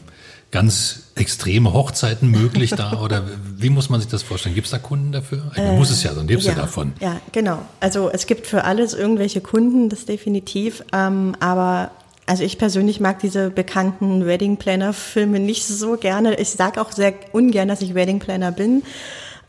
[0.52, 3.24] ganz extreme Hochzeiten möglich da oder
[3.56, 4.56] wie muss man sich das vorstellen?
[4.56, 5.52] Gibt es da Kunden dafür?
[5.54, 6.94] Ich äh, muss es ja, dann lebst ja, du davon.
[7.00, 7.60] Ja, genau.
[7.80, 10.84] Also es gibt für alles irgendwelche Kunden, das definitiv.
[10.94, 11.92] Ähm, aber
[12.26, 16.40] also ich persönlich mag diese bekannten Wedding Planner Filme nicht so gerne.
[16.40, 18.84] Ich sage auch sehr ungern, dass ich Wedding Planner bin.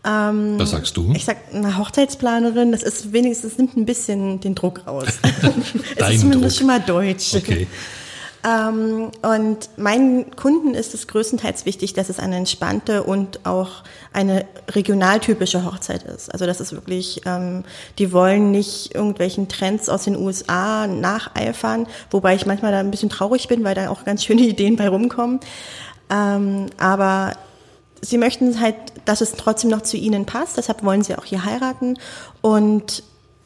[0.05, 1.13] Ähm, Was sagst du?
[1.15, 5.05] Ich sag eine Hochzeitsplanerin, das ist wenigstens, das nimmt ein bisschen den Druck raus.
[5.97, 6.59] es ist zumindest Druck.
[6.59, 7.35] schon mal deutsch.
[7.35, 7.67] Okay.
[8.43, 13.83] Ähm, und meinen Kunden ist es größtenteils wichtig, dass es eine entspannte und auch
[14.15, 16.33] eine regionaltypische Hochzeit ist.
[16.33, 17.65] Also das ist wirklich, ähm,
[17.99, 23.11] die wollen nicht irgendwelchen Trends aus den USA nacheifern, wobei ich manchmal da ein bisschen
[23.11, 25.41] traurig bin, weil da auch ganz schöne Ideen bei rumkommen.
[26.09, 27.35] Ähm, aber
[28.01, 31.45] sie möchten halt, dass es trotzdem noch zu ihnen passt, deshalb wollen sie auch hier
[31.45, 31.99] heiraten
[32.41, 33.03] und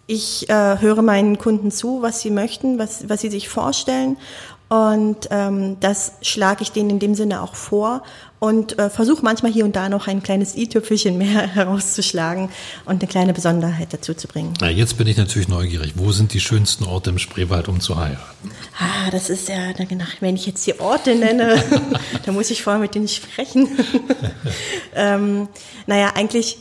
[0.06, 4.18] ich äh, höre meinen Kunden zu, was sie möchten, was, was sie sich vorstellen
[4.68, 8.02] und ähm, das schlage ich denen in dem Sinne auch vor
[8.38, 12.48] und äh, versuche manchmal hier und da noch ein kleines i-Tüpfelchen mehr herauszuschlagen
[12.84, 14.54] und eine kleine Besonderheit dazu zu bringen.
[14.60, 15.92] Na, jetzt bin ich natürlich neugierig.
[15.96, 18.50] Wo sind die schönsten Orte im Spreewald, um zu heiraten?
[18.78, 19.72] Ah, das ist ja,
[20.20, 21.62] wenn ich jetzt die Orte nenne,
[22.24, 23.68] dann muss ich vorher mit denen sprechen.
[24.94, 25.48] ähm,
[25.86, 26.58] naja, eigentlich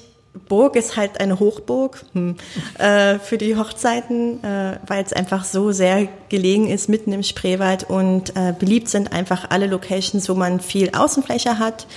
[0.48, 2.36] Burg ist halt eine Hochburg hm,
[2.78, 7.90] äh, für die Hochzeiten, äh, weil es einfach so sehr gelegen ist mitten im Spreewald
[7.90, 11.88] und äh, beliebt sind einfach alle Locations, wo man viel Außenfläche hat,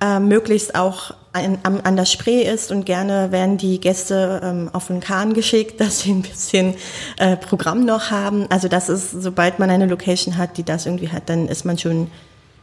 [0.00, 4.88] äh, möglichst auch an, an, der Spree ist und gerne werden die Gäste ähm, auf
[4.88, 6.74] den Kahn geschickt, dass sie ein bisschen
[7.18, 8.46] äh, Programm noch haben.
[8.50, 11.78] Also das ist, sobald man eine Location hat, die das irgendwie hat, dann ist man
[11.78, 12.10] schon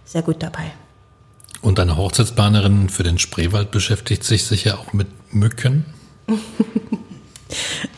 [0.05, 0.71] sehr gut dabei.
[1.61, 5.85] Und eine Hochzeitsplanerin für den Spreewald beschäftigt sich sicher auch mit Mücken?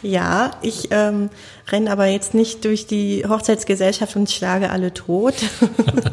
[0.01, 1.29] Ja, ich ähm,
[1.71, 5.35] renne aber jetzt nicht durch die Hochzeitsgesellschaft und schlage alle tot.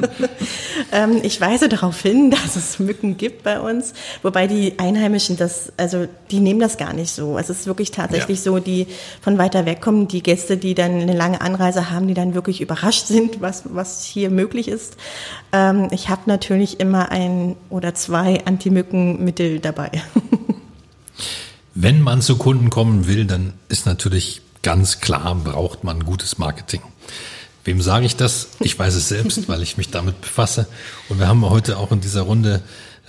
[0.92, 5.72] ähm, ich weise darauf hin, dass es Mücken gibt bei uns, wobei die Einheimischen das,
[5.76, 7.38] also die nehmen das gar nicht so.
[7.38, 8.44] Es ist wirklich tatsächlich ja.
[8.44, 8.86] so, die
[9.20, 12.60] von weiter weg kommen, die Gäste, die dann eine lange Anreise haben, die dann wirklich
[12.60, 14.96] überrascht sind, was, was hier möglich ist.
[15.52, 19.90] Ähm, ich habe natürlich immer ein oder zwei Antimückenmittel dabei.
[21.80, 26.82] Wenn man zu Kunden kommen will, dann ist natürlich ganz klar, braucht man gutes Marketing.
[27.62, 28.48] Wem sage ich das?
[28.58, 30.66] Ich weiß es selbst, weil ich mich damit befasse.
[31.08, 32.62] Und wir haben heute auch in dieser Runde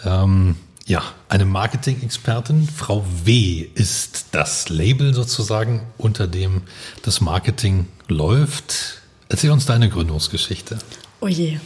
[0.05, 0.55] ähm,
[0.85, 2.69] ja eine Marketing-Expertin.
[2.69, 3.67] Frau W.
[3.73, 6.61] ist das Label sozusagen, unter dem
[7.01, 9.01] das Marketing läuft.
[9.29, 10.77] Erzähl uns deine Gründungsgeschichte.
[11.21, 11.57] Oh je,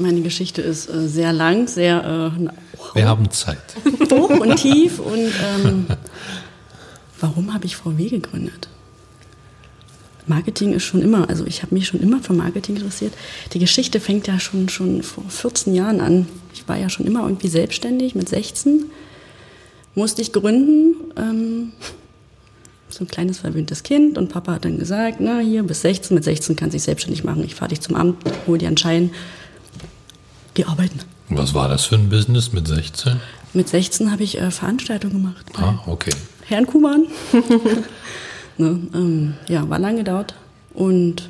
[0.00, 2.32] meine Geschichte ist äh, sehr lang, sehr.
[2.36, 2.48] Äh,
[2.94, 3.58] Wir haben Zeit.
[4.10, 5.30] Hoch und tief und
[5.64, 5.86] ähm,
[7.20, 8.68] warum habe ich VW gegründet?
[10.26, 13.12] Marketing ist schon immer, also ich habe mich schon immer für Marketing interessiert.
[13.52, 16.28] Die Geschichte fängt ja schon, schon vor 14 Jahren an.
[16.54, 18.86] Ich war ja schon immer irgendwie selbstständig mit 16.
[19.94, 20.94] Musste ich gründen.
[21.16, 21.72] Ähm,
[22.88, 26.24] so ein kleines verwöhntes Kind und Papa hat dann gesagt, na hier bis 16, mit
[26.24, 27.44] 16 kannst du dich selbstständig machen.
[27.44, 29.10] Ich fahre dich zum Amt, hol dir einen Schein,
[30.60, 31.00] geh arbeiten.
[31.28, 33.20] Was war das für ein Business mit 16?
[33.52, 35.46] Mit 16 habe ich äh, Veranstaltungen gemacht.
[35.54, 36.12] Ah, okay.
[36.46, 37.06] Herrn Kuhmann.
[38.58, 40.34] ne, ähm, ja, war lange dort
[40.74, 41.28] und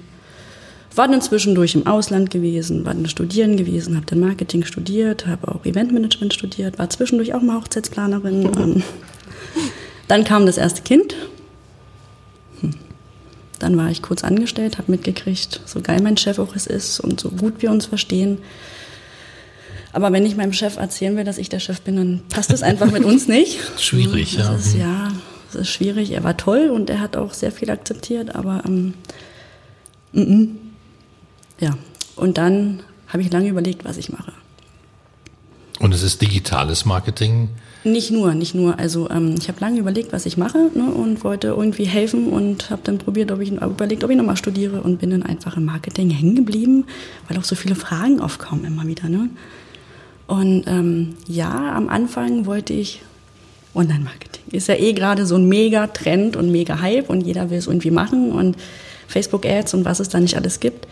[0.94, 5.48] war dann zwischendurch im Ausland gewesen, war dann studieren gewesen, habe dann Marketing studiert, habe
[5.48, 8.50] auch Eventmanagement studiert, war zwischendurch auch mal Hochzeitsplanerin.
[8.58, 8.82] ähm,
[10.08, 11.14] dann kam das erste Kind.
[12.60, 12.74] Hm.
[13.60, 17.20] Dann war ich kurz angestellt, habe mitgekriegt, so geil mein Chef auch es ist und
[17.20, 18.38] so gut wir uns verstehen.
[19.92, 22.62] Aber wenn ich meinem Chef erzählen will, dass ich der Chef bin, dann passt es
[22.62, 23.58] einfach mit uns nicht.
[23.78, 24.54] Schwierig, das ja.
[24.54, 25.12] Ist, ja,
[25.52, 26.12] das ist schwierig.
[26.12, 28.94] Er war toll und er hat auch sehr viel akzeptiert, aber ähm,
[30.12, 30.48] mm -mm.
[31.58, 31.76] ja.
[32.16, 34.32] Und dann habe ich lange überlegt, was ich mache.
[35.80, 37.48] Und es ist digitales Marketing.
[37.82, 38.78] Nicht nur, nicht nur.
[38.78, 42.68] Also ähm, ich habe lange überlegt, was ich mache ne, und wollte irgendwie helfen und
[42.68, 45.64] habe dann probiert, ob ich überlegt, ob ich nochmal studiere und bin dann einfach im
[45.64, 46.84] Marketing hängen geblieben,
[47.26, 49.08] weil auch so viele Fragen aufkommen immer wieder.
[49.08, 49.30] Ne?
[50.30, 53.02] Und ähm, ja, am Anfang wollte ich
[53.74, 54.44] Online-Marketing.
[54.52, 57.66] Ist ja eh gerade so ein mega Trend und mega Hype und jeder will es
[57.66, 58.56] irgendwie machen und
[59.08, 60.86] Facebook-Ads und was es da nicht alles gibt.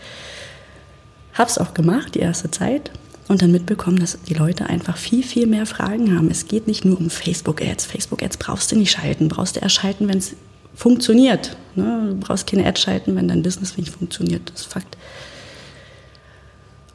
[1.35, 2.91] Hab's auch gemacht, die erste Zeit.
[3.29, 6.29] Und dann mitbekommen, dass die Leute einfach viel, viel mehr Fragen haben.
[6.29, 7.85] Es geht nicht nur um Facebook-Ads.
[7.85, 9.29] Facebook-Ads brauchst du nicht schalten.
[9.29, 10.35] Brauchst du erst schalten, wenn es
[10.75, 11.55] funktioniert.
[11.75, 12.07] Ne?
[12.09, 14.51] Du brauchst keine Ads schalten, wenn dein Business nicht funktioniert.
[14.51, 14.97] Das ist Fakt.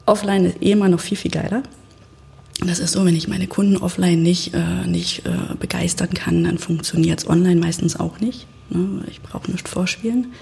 [0.04, 1.62] Offline ist eh immer noch viel, viel geiler.
[2.60, 6.58] Das ist so, wenn ich meine Kunden offline nicht, äh, nicht äh, begeistern kann, dann
[6.58, 8.46] funktioniert es online meistens auch nicht.
[8.70, 9.04] Ne?
[9.10, 10.32] Ich brauche nicht vorspielen.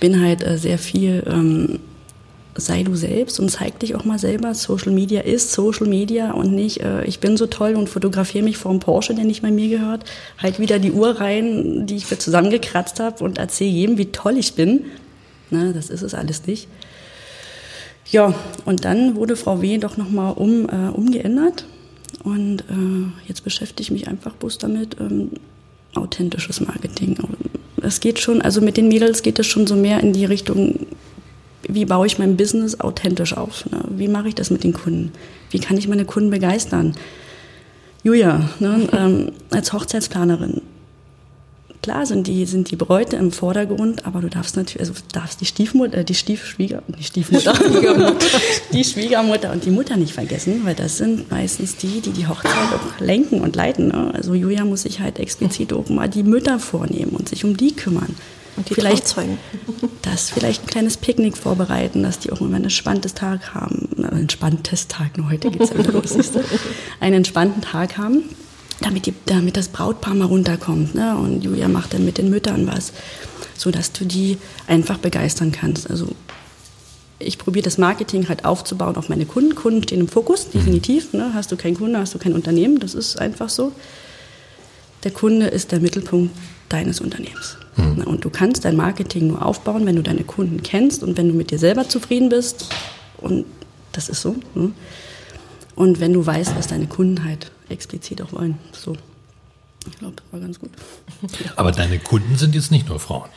[0.00, 1.78] Bin halt äh, sehr viel, ähm,
[2.54, 4.54] sei du selbst und zeig dich auch mal selber.
[4.54, 8.56] Social Media ist Social Media und nicht, äh, ich bin so toll und fotografiere mich
[8.56, 10.04] vor einem Porsche, der nicht bei mir gehört.
[10.38, 14.38] Halt wieder die Uhr rein, die ich mir zusammengekratzt habe und erzähle jedem, wie toll
[14.38, 14.86] ich bin.
[15.50, 15.72] Ne?
[15.74, 16.66] Das ist es alles nicht.
[18.10, 19.78] Ja, und dann wurde Frau W.
[19.78, 21.66] doch nochmal um, äh, umgeändert.
[22.22, 25.30] Und äh, jetzt beschäftige ich mich einfach bloß damit, ähm,
[25.94, 27.16] authentisches Marketing.
[27.82, 30.86] Es geht schon, also mit den Mädels geht es schon so mehr in die Richtung,
[31.68, 33.66] wie baue ich mein Business authentisch auf?
[33.70, 33.82] Ne?
[33.90, 35.12] Wie mache ich das mit den Kunden?
[35.50, 36.94] Wie kann ich meine Kunden begeistern?
[38.02, 40.62] Julia, ne, ähm, als Hochzeitsplanerin,
[41.86, 45.44] klar sind die, sind die Bräute im Vordergrund, aber du darfst natürlich, also darfst die
[45.44, 47.54] Stiefmutter, äh, die Stiefschwieger, die Stiefmutter,
[48.72, 52.52] die Schwiegermutter und die Mutter nicht vergessen, weil das sind meistens die, die die Hochzeit
[52.74, 53.86] auch lenken und leiten.
[53.86, 54.10] Ne?
[54.12, 57.72] Also Julia muss sich halt explizit auch mal die Mütter vornehmen und sich um die
[57.72, 58.16] kümmern.
[58.56, 59.38] Und die vielleicht Trauzeugen.
[60.02, 63.88] Das vielleicht ein kleines Picknick vorbereiten, dass die auch immer ein entspanntes Tag haben.
[63.98, 66.16] Ein entspanntes Tag, nur heute geht's ja wieder los?
[67.00, 68.24] Einen entspannten Tag haben
[68.80, 70.94] damit, die, damit das Brautpaar mal runterkommt.
[70.94, 71.16] Ne?
[71.16, 72.92] Und Julia macht dann mit den Müttern was,
[73.56, 75.90] sodass du die einfach begeistern kannst.
[75.90, 76.08] Also
[77.18, 79.54] ich probiere das Marketing halt aufzubauen auf meine Kunden.
[79.54, 81.12] Kunden stehen im Fokus, definitiv.
[81.12, 81.32] Ne?
[81.34, 82.78] Hast du keinen Kunde, hast du kein Unternehmen.
[82.78, 83.72] Das ist einfach so.
[85.04, 86.36] Der Kunde ist der Mittelpunkt
[86.68, 87.56] deines Unternehmens.
[87.76, 88.02] Mhm.
[88.04, 91.34] Und du kannst dein Marketing nur aufbauen, wenn du deine Kunden kennst und wenn du
[91.34, 92.68] mit dir selber zufrieden bist.
[93.18, 93.46] Und
[93.92, 94.36] das ist so.
[94.54, 94.72] Ne?
[95.76, 98.58] Und wenn du weißt, was deine Kunden halt explizit auch wollen.
[98.72, 98.96] So.
[99.88, 100.70] Ich glaube, das war ganz gut.
[101.54, 103.28] Aber deine Kunden sind jetzt nicht nur Frauen.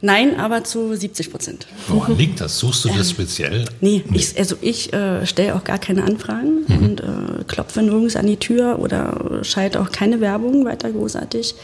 [0.00, 1.66] Nein, aber zu 70 Prozent.
[1.88, 2.58] Woran liegt das?
[2.58, 3.64] Suchst du das speziell?
[3.80, 4.16] Nee, nee.
[4.16, 6.78] Ich, also ich äh, stelle auch gar keine Anfragen mhm.
[6.78, 11.56] und äh, klopfe nirgends an die Tür oder schalte auch keine Werbung weiter großartig.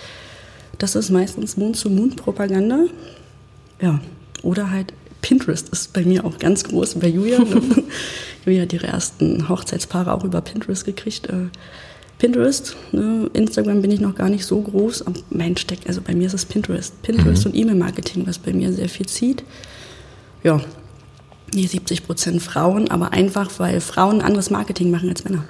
[0.79, 2.87] Das ist meistens Mund-zu-Mund-Propaganda.
[3.81, 4.01] Ja,
[4.43, 7.38] oder halt Pinterest ist bei mir auch ganz groß, bei Julia.
[7.38, 7.62] Ne?
[8.44, 11.28] Julia hat ihre ersten Hochzeitspaare auch über Pinterest gekriegt.
[11.28, 11.48] Äh,
[12.18, 13.28] Pinterest, ne?
[13.33, 16.44] Instagram bin ich noch gar nicht so groß, mein Steck, also bei mir ist es
[16.44, 17.02] Pinterest.
[17.02, 17.50] Pinterest mhm.
[17.50, 19.42] und E-Mail-Marketing, was bei mir sehr viel zieht.
[20.42, 20.61] Ja,
[21.52, 25.44] nee, 70 Prozent Frauen, aber einfach, weil Frauen anderes Marketing machen als Männer.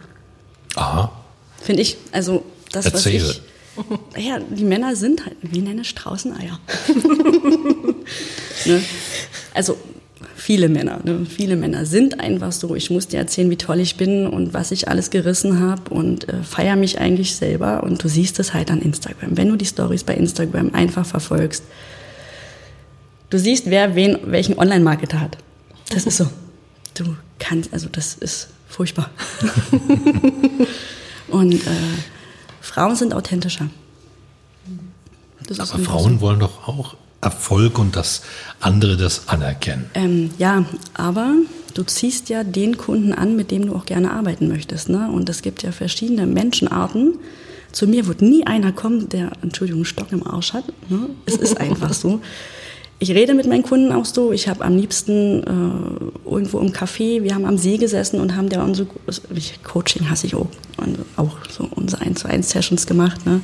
[0.76, 1.12] Aha.
[1.60, 1.96] Finde ich.
[2.12, 3.22] Also das, Erzähl.
[3.22, 4.24] was ich.
[4.24, 6.60] Ja, die Männer sind halt, wie nenne Straußeneier.
[8.66, 8.82] ne?
[9.52, 9.76] Also
[10.44, 11.24] viele Männer, ne?
[11.26, 12.74] viele Männer sind einfach so.
[12.74, 16.28] Ich muss dir erzählen, wie toll ich bin und was ich alles gerissen habe und
[16.28, 17.82] äh, feiere mich eigentlich selber.
[17.82, 19.36] Und du siehst es halt an Instagram.
[19.36, 21.64] Wenn du die Stories bei Instagram einfach verfolgst,
[23.34, 25.38] Du siehst, wer wen, welchen Online-Marketer hat.
[25.90, 26.28] Das ist so.
[26.94, 29.10] Du kannst, also das ist furchtbar.
[31.28, 31.70] Und äh,
[32.60, 33.68] Frauen sind authentischer.
[35.48, 36.94] Das Aber Frauen wollen doch auch
[37.24, 38.22] Erfolg und dass
[38.60, 39.90] andere das anerkennen.
[39.94, 41.34] Ähm, ja, aber
[41.74, 44.88] du ziehst ja den Kunden an, mit dem du auch gerne arbeiten möchtest.
[44.88, 45.10] Ne?
[45.10, 47.18] Und es gibt ja verschiedene Menschenarten.
[47.72, 50.64] Zu mir wird nie einer kommen, der, Entschuldigung, Stock im Arsch hat.
[50.88, 51.10] Ne?
[51.26, 52.20] Es ist einfach so.
[53.00, 54.32] Ich rede mit meinen Kunden auch so.
[54.32, 58.48] Ich habe am liebsten äh, irgendwo im Café, wir haben am See gesessen und haben
[58.48, 58.86] da unsere
[59.64, 63.26] Coaching hasse ich auch, und auch so unsere 1 zu 1 Sessions gemacht.
[63.26, 63.40] Ne?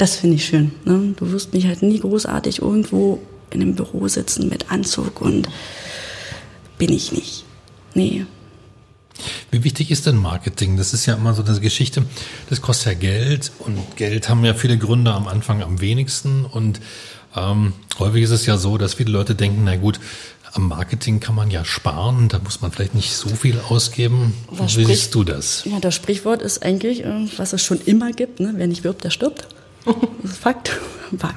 [0.00, 0.72] Das finde ich schön.
[0.86, 1.12] Ne?
[1.18, 5.46] Du wirst mich halt nie großartig irgendwo in einem Büro sitzen mit Anzug und
[6.78, 7.44] bin ich nicht.
[7.92, 8.24] Nee.
[9.50, 10.78] Wie wichtig ist denn Marketing?
[10.78, 12.02] Das ist ja immer so eine Geschichte,
[12.48, 16.80] das kostet ja Geld und Geld haben ja viele Gründer am Anfang am wenigsten und
[17.36, 20.00] ähm, häufig ist es ja so, dass viele Leute denken, na gut,
[20.54, 24.32] am Marketing kann man ja sparen, da muss man vielleicht nicht so viel ausgeben.
[24.48, 25.66] Was Wie siehst du das?
[25.66, 28.54] Ja, das Sprichwort ist eigentlich, äh, was es schon immer gibt, ne?
[28.56, 29.46] wer nicht wirbt, der stirbt.
[30.24, 30.80] Fakt.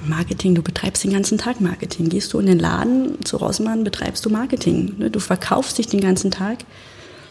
[0.07, 2.09] Marketing, du betreibst den ganzen Tag Marketing.
[2.09, 4.93] Gehst du in den Laden zu Rossmann, betreibst du Marketing.
[4.99, 5.09] Ne?
[5.09, 6.59] Du verkaufst dich den ganzen Tag.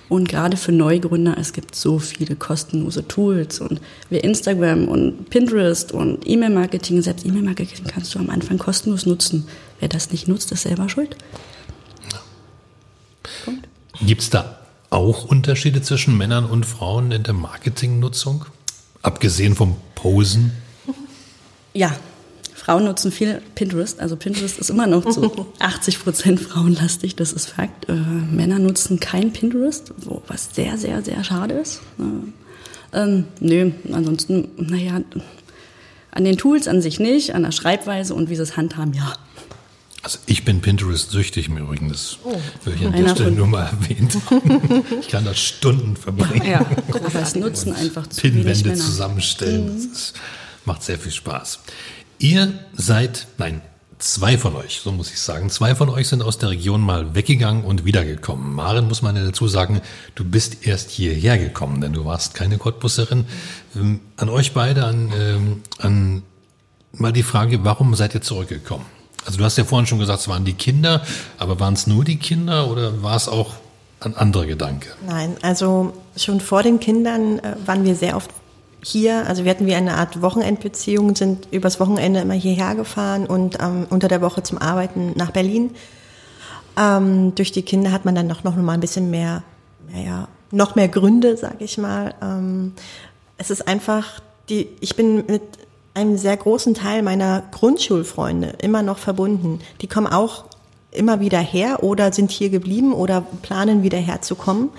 [0.09, 5.93] Und gerade für Neugründer, es gibt so viele kostenlose Tools und wie Instagram und Pinterest
[5.93, 9.47] und E-Mail-Marketing, selbst E-Mail-Marketing kannst du am Anfang kostenlos nutzen.
[9.81, 11.17] Wer das nicht nutzt, ist selber schuld.
[14.05, 14.59] Gibt es da
[14.91, 18.45] auch Unterschiede zwischen Männern und Frauen in der Marketingnutzung?
[19.01, 20.53] Abgesehen vom Posen?
[21.75, 21.97] Ja,
[22.55, 23.99] Frauen nutzen viel Pinterest.
[23.99, 27.89] Also Pinterest ist immer noch zu 80 Prozent frauenlastig, das ist Fakt.
[27.89, 29.93] Äh, Männer nutzen kein Pinterest,
[30.29, 31.81] was sehr, sehr, sehr schade ist.
[31.99, 35.01] Äh, ähm, nö, ansonsten, naja,
[36.13, 39.15] an den Tools an sich nicht, an der Schreibweise und wie sie es handhaben, ja.
[40.03, 43.67] Also ich bin Pinterest-süchtig im Übrigen, das oh, will ich an der Stelle nur mal
[43.67, 44.85] erwähnt haben.
[45.01, 46.45] Ich kann da Stunden verbringen.
[46.45, 49.77] Ja, aber es nutzen einfach zu Pinwände zusammenstellen, mhm.
[49.77, 50.15] das ist,
[50.65, 51.61] macht sehr viel Spaß.
[52.19, 53.63] Ihr seid, nein,
[53.99, 57.15] zwei von euch, so muss ich sagen, zwei von euch sind aus der Region mal
[57.15, 58.53] weggegangen und wiedergekommen.
[58.53, 59.81] Maren muss man dazu sagen,
[60.15, 63.27] du bist erst hierher gekommen, denn du warst keine Cottbusserin.
[63.77, 66.23] Ähm, an euch beide, an, ähm, an
[66.93, 68.87] mal die Frage, warum seid ihr zurückgekommen?
[69.25, 71.03] Also du hast ja vorhin schon gesagt, es waren die Kinder,
[71.39, 73.55] aber waren es nur die Kinder oder war es auch
[74.01, 74.89] ein anderer Gedanke?
[75.07, 78.31] Nein, also schon vor den Kindern äh, waren wir sehr oft
[78.85, 83.59] hier, also wir hatten wie eine Art Wochenendbeziehung, sind übers Wochenende immer hierher gefahren und
[83.61, 85.71] ähm, unter der Woche zum Arbeiten nach Berlin.
[86.77, 89.43] Ähm, durch die Kinder hat man dann noch, noch mal ein bisschen mehr,
[89.93, 92.15] naja, noch mehr Gründe, sag ich mal.
[92.21, 92.73] Ähm,
[93.39, 95.43] es ist einfach, die, ich bin mit
[95.95, 99.61] einem sehr großen Teil meiner Grundschulfreunde immer noch verbunden.
[99.81, 100.45] Die kommen auch
[100.91, 104.71] immer wieder her oder sind hier geblieben oder planen wieder herzukommen.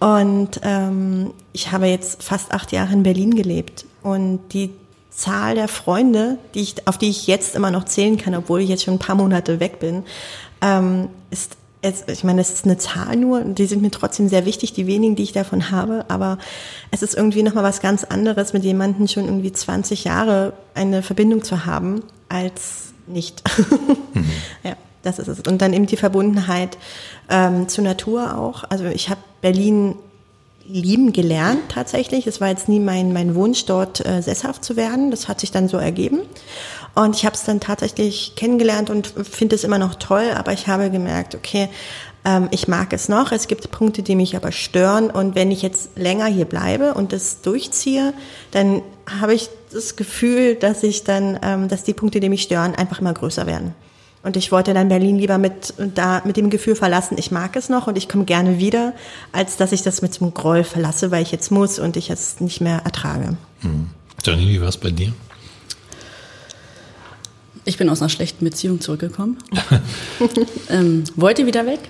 [0.00, 4.70] Und ähm, ich habe jetzt fast acht Jahre in Berlin gelebt und die
[5.10, 8.68] Zahl der Freunde, die ich, auf die ich jetzt immer noch zählen kann, obwohl ich
[8.68, 10.04] jetzt schon ein paar Monate weg bin,
[10.60, 14.44] ähm, ist es, ich meine, es ist eine Zahl nur, die sind mir trotzdem sehr
[14.44, 16.38] wichtig, die wenigen, die ich davon habe, aber
[16.90, 21.44] es ist irgendwie nochmal was ganz anderes, mit jemandem schon irgendwie 20 Jahre eine Verbindung
[21.44, 23.42] zu haben, als nicht.
[24.14, 24.30] Mhm.
[24.64, 25.40] ja, das ist es.
[25.40, 26.78] Und dann eben die Verbundenheit
[27.30, 28.64] ähm, zur Natur auch.
[28.68, 29.94] Also ich habe Berlin
[30.68, 32.26] lieben gelernt tatsächlich.
[32.26, 35.10] Es war jetzt nie mein, mein Wunsch, dort äh, sesshaft zu werden.
[35.10, 36.20] Das hat sich dann so ergeben.
[36.94, 40.66] Und ich habe es dann tatsächlich kennengelernt und finde es immer noch toll, aber ich
[40.66, 41.68] habe gemerkt, okay,
[42.24, 43.32] ähm, ich mag es noch.
[43.32, 45.10] Es gibt Punkte, die mich aber stören.
[45.10, 48.12] Und wenn ich jetzt länger hier bleibe und das durchziehe,
[48.50, 48.82] dann
[49.20, 53.00] habe ich das Gefühl, dass ich dann, ähm, dass die Punkte, die mich stören, einfach
[53.00, 53.74] immer größer werden.
[54.28, 57.70] Und ich wollte dann Berlin lieber mit, da, mit dem Gefühl verlassen, ich mag es
[57.70, 58.92] noch und ich komme gerne wieder,
[59.32, 62.10] als dass ich das mit so einem Groll verlasse, weil ich jetzt muss und ich
[62.10, 63.38] es nicht mehr ertrage.
[63.60, 63.86] Hm.
[64.22, 65.14] Janine, wie war es bei dir?
[67.64, 69.38] Ich bin aus einer schlechten Beziehung zurückgekommen.
[70.68, 71.80] ähm, wollte wieder weg.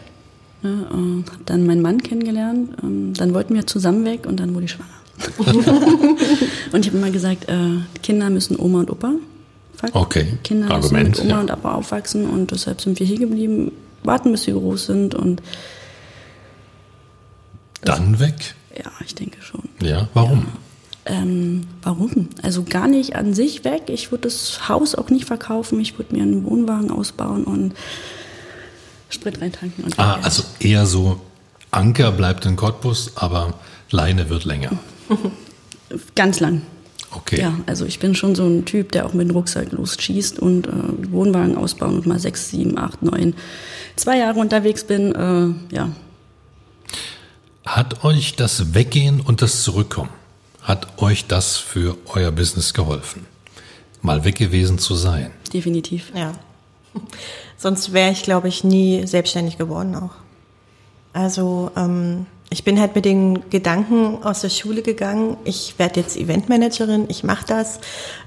[0.62, 2.70] Ja, hab dann meinen Mann kennengelernt.
[2.84, 4.90] Ähm, dann wollten wir zusammen weg und dann wurde ich schwanger.
[6.72, 9.14] und ich habe immer gesagt, äh, Kinder müssen Oma und Opa
[9.92, 10.38] Okay.
[10.42, 11.40] Kinder Argument, müssen mit Oma ja.
[11.40, 13.72] und Opa aufwachsen und deshalb sind wir hier geblieben,
[14.02, 15.42] warten, bis sie groß sind und
[17.82, 18.54] dann weg?
[18.76, 19.62] Ja, ich denke schon.
[19.80, 20.46] Ja, warum?
[21.06, 21.14] Ja.
[21.14, 22.28] Ähm, warum?
[22.42, 23.84] Also gar nicht an sich weg.
[23.86, 25.80] Ich würde das Haus auch nicht verkaufen.
[25.80, 27.74] Ich würde mir einen Wohnwagen ausbauen und
[29.08, 29.84] Sprit reintanken.
[29.84, 31.20] Und ah, also eher so
[31.70, 33.54] Anker bleibt in Cottbus, aber
[33.90, 34.72] Leine wird länger.
[36.14, 36.62] Ganz lang.
[37.10, 37.40] Okay.
[37.40, 40.66] Ja, also ich bin schon so ein Typ, der auch mit dem Rucksack losschießt und
[40.66, 40.70] äh,
[41.10, 43.34] Wohnwagen ausbauen und mal sechs, sieben, acht, neun,
[43.96, 45.14] zwei Jahre unterwegs bin.
[45.14, 45.90] Äh, ja.
[47.64, 50.10] Hat euch das Weggehen und das Zurückkommen,
[50.62, 53.26] hat euch das für euer Business geholfen?
[54.02, 55.30] Mal weg gewesen zu sein?
[55.52, 56.12] Definitiv.
[56.14, 56.32] Ja.
[57.56, 60.12] Sonst wäre ich, glaube ich, nie selbstständig geworden auch.
[61.12, 66.16] Also ähm, ich bin halt mit den Gedanken aus der Schule gegangen, ich werde jetzt
[66.16, 67.78] Eventmanagerin, ich mache das,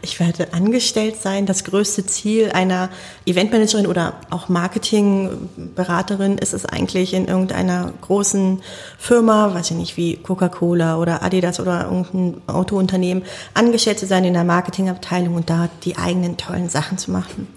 [0.03, 1.47] ich werde angestellt sein.
[1.47, 2.89] Das größte Ziel einer
[3.25, 8.61] Eventmanagerin oder auch Marketingberaterin ist es eigentlich in irgendeiner großen
[8.99, 13.23] Firma, weiß ich nicht, wie Coca-Cola oder Adidas oder irgendein Autounternehmen,
[13.55, 17.47] angestellt zu sein in der Marketingabteilung und da die eigenen tollen Sachen zu machen.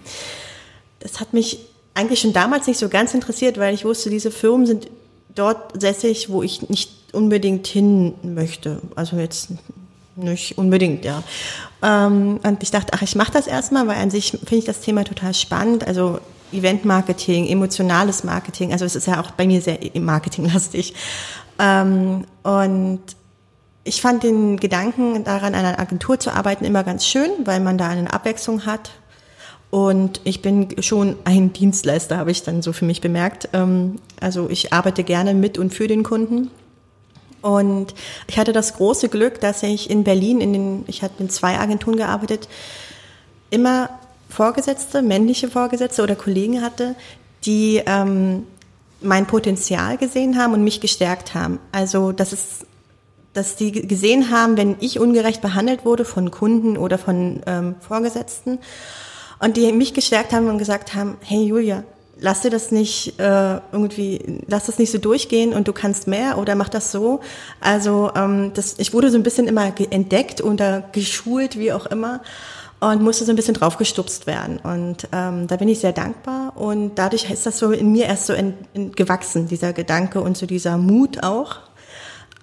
[0.99, 1.59] Das hat mich
[1.93, 4.87] eigentlich schon damals nicht so ganz interessiert, weil ich wusste, diese Firmen sind
[5.35, 8.81] dort sässig, wo ich nicht unbedingt hin möchte.
[8.95, 9.49] Also jetzt
[10.15, 11.23] nicht unbedingt, ja.
[11.81, 14.81] Ähm, und ich dachte, ach, ich mache das erstmal, weil an sich finde ich das
[14.81, 15.85] Thema total spannend.
[15.85, 16.19] Also
[16.51, 20.93] Eventmarketing, emotionales Marketing, also es ist ja auch bei mir sehr marketinglastig.
[21.59, 23.01] Ähm, und
[23.83, 27.77] ich fand den Gedanken daran, an einer Agentur zu arbeiten, immer ganz schön, weil man
[27.77, 28.91] da eine Abwechslung hat,
[29.75, 33.49] und ich bin schon ein Dienstleister, habe ich dann so für mich bemerkt.
[33.51, 36.49] Ähm, also ich arbeite gerne mit und für den Kunden.
[37.41, 37.93] Und
[38.27, 41.59] ich hatte das große Glück, dass ich in Berlin, in den, ich hatte in zwei
[41.59, 42.47] Agenturen gearbeitet,
[43.51, 43.89] immer
[44.29, 46.95] Vorgesetzte, männliche Vorgesetzte oder Kollegen hatte,
[47.45, 48.43] die ähm,
[49.01, 51.59] mein Potenzial gesehen haben und mich gestärkt haben.
[51.71, 52.65] Also das ist
[53.35, 58.59] dass die gesehen haben, wenn ich ungerecht behandelt wurde von Kunden oder von ähm, Vorgesetzten
[59.39, 61.83] und die mich gestärkt haben und gesagt haben, hey Julia,
[62.19, 66.37] lass dir das nicht äh, irgendwie, lass das nicht so durchgehen und du kannst mehr
[66.37, 67.21] oder mach das so.
[67.59, 72.21] Also ähm, das, ich wurde so ein bisschen immer entdeckt oder geschult, wie auch immer
[72.79, 74.57] und musste so ein bisschen draufgestupst werden.
[74.57, 78.27] Und ähm, da bin ich sehr dankbar und dadurch ist das so in mir erst
[78.27, 81.57] so in, in gewachsen, dieser Gedanke und so dieser Mut auch.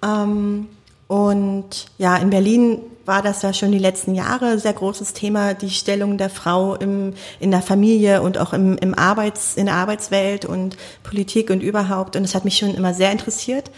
[0.03, 0.67] Ähm,
[1.13, 5.69] und ja, in Berlin war das ja schon die letzten Jahre sehr großes Thema, die
[5.69, 10.43] Stellung der Frau im, in der Familie und auch im, im Arbeits, in der Arbeitswelt
[10.43, 12.15] und Politik und überhaupt.
[12.15, 13.69] Und es hat mich schon immer sehr interessiert.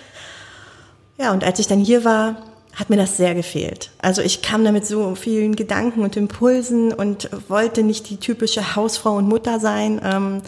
[1.18, 2.38] Ja, und als ich dann hier war,
[2.74, 3.92] hat mir das sehr gefehlt.
[4.02, 8.78] Also ich kam da mit so vielen Gedanken und Impulsen und wollte nicht die typische
[8.78, 10.00] Hausfrau und Mutter sein.
[10.02, 10.42] Ähm,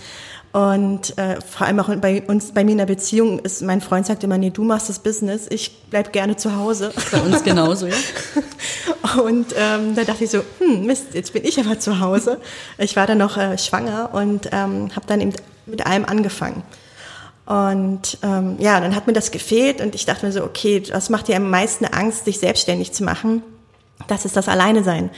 [0.54, 4.06] und äh, vor allem auch bei uns, bei mir in der Beziehung ist, mein Freund
[4.06, 6.92] sagt immer, nee, du machst das Business, ich bleib gerne zu Hause.
[7.12, 7.96] Bei uns genauso, ja.
[9.24, 12.40] und ähm, da dachte ich so, hm, Mist, jetzt bin ich aber zu Hause.
[12.78, 15.34] Ich war dann noch äh, schwanger und ähm, habe dann eben
[15.66, 16.64] mit allem angefangen.
[17.46, 21.10] Und ähm, ja, dann hat mir das gefehlt und ich dachte mir so, okay, was
[21.10, 23.42] macht dir am meisten Angst, dich selbstständig zu machen?
[24.08, 25.10] Das ist das Alleine sein.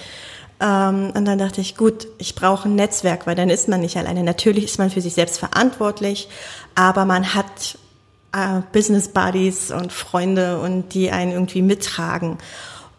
[0.62, 3.98] Ähm, und dann dachte ich, gut, ich brauche ein Netzwerk, weil dann ist man nicht
[3.98, 4.24] alleine.
[4.24, 6.28] Natürlich ist man für sich selbst verantwortlich,
[6.76, 7.78] aber man hat
[8.34, 12.38] äh, Business Buddies und Freunde und die einen irgendwie mittragen.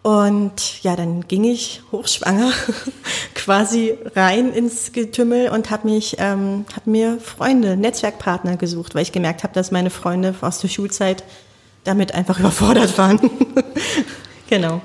[0.02, 2.52] Und ja, dann ging ich hochschwanger
[3.34, 9.12] quasi rein ins Getümmel und habe mich, ähm, habe mir Freunde, Netzwerkpartner gesucht, weil ich
[9.12, 11.22] gemerkt habe, dass meine Freunde aus der Schulzeit
[11.84, 13.20] damit einfach überfordert waren.
[14.48, 14.80] genau.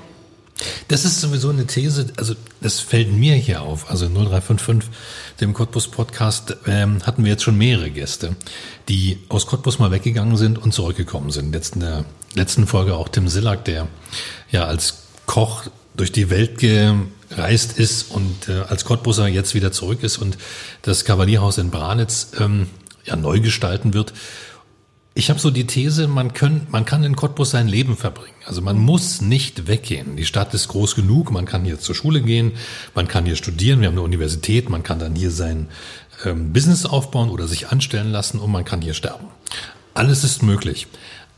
[0.88, 3.90] Das ist sowieso eine These, also das fällt mir hier auf.
[3.90, 4.90] Also 0355,
[5.40, 8.36] dem Cottbus Podcast, ähm, hatten wir jetzt schon mehrere Gäste,
[8.88, 11.54] die aus Cottbus mal weggegangen sind und zurückgekommen sind.
[11.54, 12.04] Jetzt in der
[12.34, 13.88] letzten Folge auch Tim Sillack, der
[14.50, 15.64] ja als Koch
[15.96, 20.38] durch die Welt gereist ist und äh, als Cottbuser jetzt wieder zurück ist und
[20.82, 22.68] das Kavalierhaus in Branitz ähm,
[23.04, 24.12] ja neu gestalten wird.
[25.18, 28.36] Ich habe so die These, man, können, man kann in Cottbus sein Leben verbringen.
[28.44, 30.14] Also man muss nicht weggehen.
[30.14, 32.52] Die Stadt ist groß genug, man kann hier zur Schule gehen,
[32.94, 35.68] man kann hier studieren, wir haben eine Universität, man kann dann hier sein
[36.26, 39.24] ähm, Business aufbauen oder sich anstellen lassen und man kann hier sterben.
[39.94, 40.86] Alles ist möglich.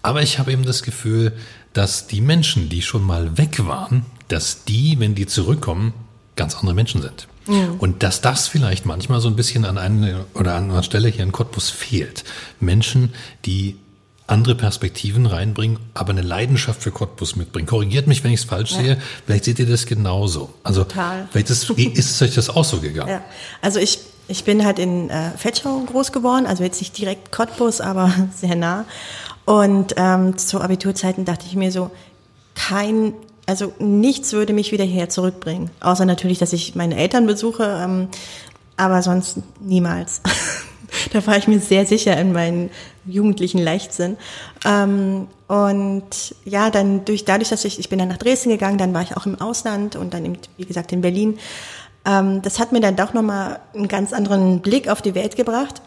[0.03, 1.33] Aber ich habe eben das Gefühl,
[1.73, 5.95] dass die Menschen, die schon mal weg waren, dass die, wenn die zurückkommen,
[6.35, 7.29] ganz andere Menschen sind.
[7.49, 7.77] Mhm.
[7.79, 11.25] Und dass das vielleicht manchmal so ein bisschen an einer oder an einer Stelle hier
[11.25, 12.25] in Cottbus fehlt.
[12.61, 13.77] Menschen, die
[14.29, 17.67] andere Perspektiven reinbringen, aber eine Leidenschaft für Cottbus mitbringen.
[17.67, 18.81] Korrigiert mich, wenn ich es falsch ja.
[18.81, 18.99] sehe.
[19.25, 20.53] Vielleicht seht ihr das genauso.
[20.63, 21.27] Also Total.
[21.31, 23.09] vielleicht ist, ist es euch das auch so gegangen.
[23.09, 23.25] Ja.
[23.63, 27.81] Also ich, ich bin halt in äh, Fetschau groß geworden, also jetzt nicht direkt Cottbus,
[27.81, 28.85] aber sehr nah.
[29.47, 31.91] Und ähm, zu Abiturzeiten dachte ich mir so,
[32.55, 33.15] kein
[33.49, 35.71] also nichts würde mich wieder her zurückbringen.
[35.81, 38.09] Außer natürlich, dass ich meine Eltern besuche, ähm,
[38.77, 40.21] aber sonst niemals.
[41.15, 42.69] da war ich mir sehr sicher in meinen
[43.07, 44.19] jugendlichen Leichtsinn.
[44.67, 48.93] Ähm, und ja, dann durch, dadurch, dass ich, ich bin dann nach Dresden gegangen, dann
[48.93, 51.39] war ich auch im Ausland und dann, eben, wie gesagt, in Berlin.
[52.05, 55.81] Ähm, das hat mir dann doch nochmal einen ganz anderen Blick auf die Welt gebracht.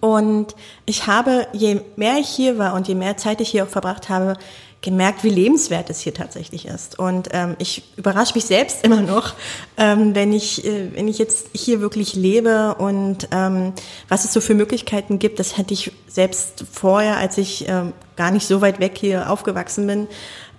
[0.00, 0.54] Und
[0.86, 4.08] ich habe, je mehr ich hier war und je mehr Zeit ich hier auch verbracht
[4.08, 4.36] habe,
[4.82, 6.98] gemerkt, wie lebenswert es hier tatsächlich ist.
[6.98, 9.34] Und ähm, ich überrasche mich selbst immer noch,
[9.76, 13.72] ähm, wenn ich äh, wenn ich jetzt hier wirklich lebe und ähm,
[14.08, 15.38] was es so für Möglichkeiten gibt.
[15.38, 19.86] Das hätte ich selbst vorher, als ich ähm, gar nicht so weit weg hier aufgewachsen
[19.86, 20.08] bin,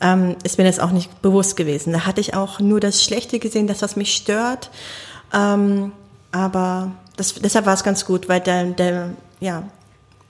[0.02, 1.94] ähm, ist mir das auch nicht bewusst gewesen.
[1.94, 4.70] Da hatte ich auch nur das Schlechte gesehen, das was mich stört.
[5.34, 5.92] Ähm,
[6.32, 9.10] aber das, deshalb war es ganz gut, weil der, der
[9.40, 9.64] ja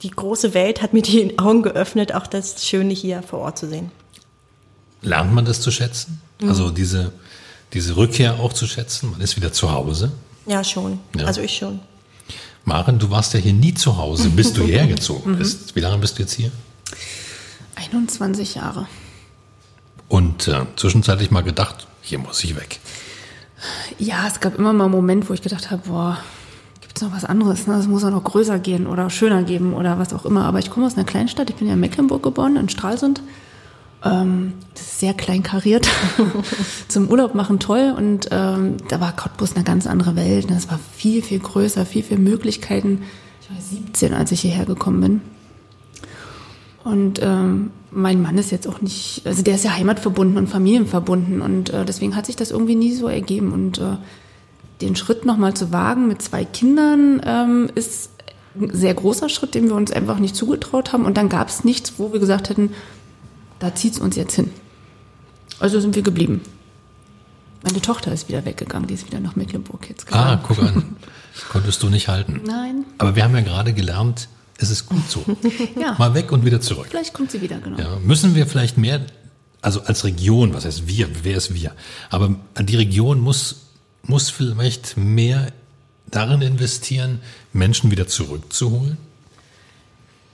[0.02, 3.68] die große Welt hat mir die Augen geöffnet, auch das Schöne hier vor Ort zu
[3.68, 3.90] sehen.
[5.00, 6.20] Lernt man das zu schätzen?
[6.40, 6.48] Mhm.
[6.48, 7.12] Also diese,
[7.72, 9.10] diese Rückkehr auch zu schätzen?
[9.10, 10.12] Man ist wieder zu Hause?
[10.46, 10.98] Ja, schon.
[11.16, 11.26] Ja.
[11.26, 11.80] Also ich schon.
[12.64, 15.38] Maren, du warst ja hier nie zu Hause, bis du hierher gezogen mhm.
[15.38, 15.74] bist.
[15.74, 16.50] Wie lange bist du jetzt hier?
[17.74, 18.86] 21 Jahre.
[20.08, 22.80] Und äh, zwischenzeitlich mal gedacht, hier muss ich weg.
[23.98, 26.18] Ja, es gab immer mal einen Moment, wo ich gedacht habe, boah,
[26.92, 27.66] gibt es noch was anderes.
[27.66, 27.82] Ne?
[27.88, 30.44] Muss auch noch größer gehen oder schöner geben oder was auch immer.
[30.44, 31.48] Aber ich komme aus einer Kleinstadt.
[31.48, 33.22] Ich bin ja in Mecklenburg geboren, in Stralsund.
[34.04, 35.88] Ähm, das ist sehr kleinkariert.
[36.88, 37.94] Zum Urlaub machen toll.
[37.96, 40.50] Und ähm, da war Cottbus eine ganz andere Welt.
[40.50, 43.04] Es war viel, viel größer, viel, viel Möglichkeiten.
[43.40, 45.20] Ich war 17, als ich hierher gekommen bin.
[46.84, 51.40] Und ähm, mein Mann ist jetzt auch nicht, also der ist ja heimatverbunden und familienverbunden
[51.40, 53.52] und äh, deswegen hat sich das irgendwie nie so ergeben.
[53.52, 53.96] Und äh,
[54.82, 58.10] den Schritt nochmal zu wagen mit zwei Kindern ähm, ist
[58.54, 61.04] ein sehr großer Schritt, den wir uns einfach nicht zugetraut haben.
[61.04, 62.70] Und dann gab es nichts, wo wir gesagt hätten,
[63.58, 64.50] da zieht es uns jetzt hin.
[65.58, 66.42] Also sind wir geblieben.
[67.62, 70.40] Meine Tochter ist wieder weggegangen, die ist wieder nach Mecklenburg jetzt gegangen.
[70.40, 70.96] Ah, guck an.
[71.50, 72.40] Konntest du nicht halten.
[72.44, 72.84] Nein.
[72.98, 74.28] Aber wir haben ja gerade gelernt,
[74.58, 75.24] es ist gut so.
[75.80, 75.94] ja.
[75.98, 76.88] Mal weg und wieder zurück.
[76.90, 77.78] Vielleicht kommt sie wieder, genau.
[77.78, 79.00] Ja, müssen wir vielleicht mehr,
[79.60, 81.72] also als Region, was heißt wir, wer ist wir?
[82.10, 83.61] Aber die Region muss
[84.06, 85.52] muss vielleicht mehr
[86.10, 87.20] darin investieren,
[87.52, 88.98] Menschen wieder zurückzuholen?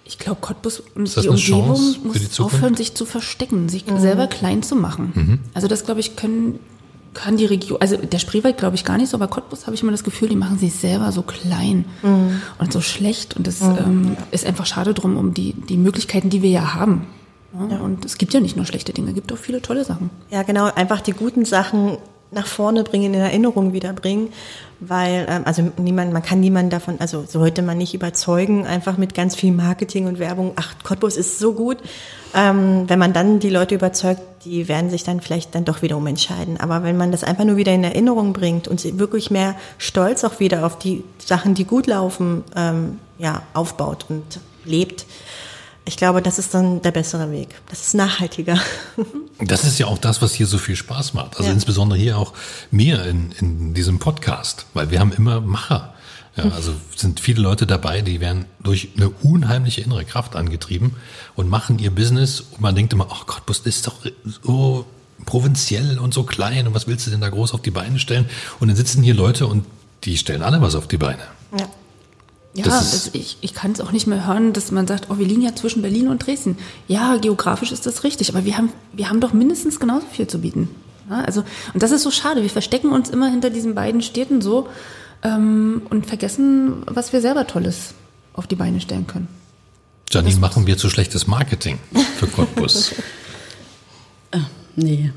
[0.05, 4.01] Ich glaube, Cottbus und die Umgebung muss aufhören, sich zu verstecken, sich mhm.
[4.01, 5.12] selber klein zu machen.
[5.14, 5.39] Mhm.
[5.53, 6.59] Also das, glaube ich, können,
[7.12, 9.83] kann die Region, also der Spreewald glaube ich gar nicht so, aber Cottbus habe ich
[9.83, 12.41] immer das Gefühl, die machen sich selber so klein mhm.
[12.59, 13.37] und so schlecht.
[13.37, 13.77] Und das mhm.
[13.79, 17.07] ähm, ist einfach schade drum, um die, die Möglichkeiten, die wir ja haben.
[17.71, 17.79] Ja.
[17.79, 20.09] Und es gibt ja nicht nur schlechte Dinge, es gibt auch viele tolle Sachen.
[20.31, 21.99] Ja, genau, einfach die guten Sachen
[22.31, 24.29] nach vorne bringen, in Erinnerung wiederbringen,
[24.81, 29.14] weil ähm, also niemand, man kann niemanden davon, also sollte man nicht überzeugen, einfach mit
[29.14, 30.53] ganz viel Marketing und Werbung.
[30.57, 31.79] Ach, Cottbus ist so gut.
[32.35, 35.97] Ähm, wenn man dann die Leute überzeugt, die werden sich dann vielleicht dann doch wieder
[35.97, 36.61] umentscheiden.
[36.61, 40.24] Aber wenn man das einfach nur wieder in Erinnerung bringt und sie wirklich mehr Stolz
[40.24, 45.07] auch wieder auf die Sachen, die gut laufen, ähm, ja aufbaut und lebt,
[45.89, 47.49] ich glaube, das ist dann der bessere Weg.
[47.70, 48.61] Das ist nachhaltiger.
[49.41, 51.36] Das ist ja auch das, was hier so viel Spaß macht.
[51.36, 51.55] Also ja.
[51.55, 52.34] insbesondere hier auch
[52.70, 55.95] mir in, in diesem Podcast, weil wir haben immer Macher.
[56.36, 60.95] Ja, also sind viele Leute dabei, die werden durch eine unheimliche innere Kraft angetrieben
[61.36, 63.97] und machen ihr Business und man denkt immer, ach Gott, das ist doch
[64.43, 64.84] so
[65.24, 68.26] provinziell und so klein und was willst du denn da groß auf die Beine stellen?
[68.61, 69.64] Und dann sitzen hier Leute und
[70.05, 71.22] die stellen alle was auf die Beine.
[71.59, 71.68] Ja.
[72.55, 75.27] Ja, das ich, ich kann es auch nicht mehr hören, dass man sagt, oh, wir
[75.27, 76.57] liegen ja zwischen Berlin und Dresden.
[76.89, 80.41] Ja, geografisch ist das richtig, aber wir haben, wir haben doch mindestens genauso viel zu
[80.41, 80.69] bieten.
[81.11, 82.43] Ja, also, und das ist so schade.
[82.43, 84.69] Wir verstecken uns immer hinter diesen beiden Städten so
[85.23, 87.95] ähm, und vergessen, was wir selber Tolles
[88.33, 89.29] auf die Beine stellen können.
[90.11, 91.79] Janine, machen wir zu schlechtes Marketing
[92.17, 92.93] für Cottbus?
[94.31, 94.39] äh,
[94.75, 95.13] nee.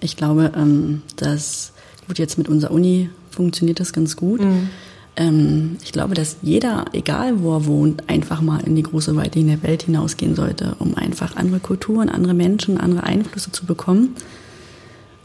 [0.00, 1.72] Ich glaube, ähm, dass,
[2.08, 4.40] gut, jetzt mit unserer Uni funktioniert das ganz gut.
[4.40, 4.70] Mhm.
[5.16, 9.38] Ähm, ich glaube, dass jeder, egal wo er wohnt, einfach mal in die große Weite
[9.38, 14.14] in der Welt hinausgehen sollte, um einfach andere Kulturen, andere Menschen, andere Einflüsse zu bekommen.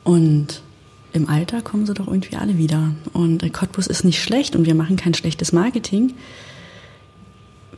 [0.03, 0.61] Und
[1.13, 2.91] im Alter kommen sie doch irgendwie alle wieder.
[3.13, 6.13] Und Cottbus ist nicht schlecht und wir machen kein schlechtes Marketing.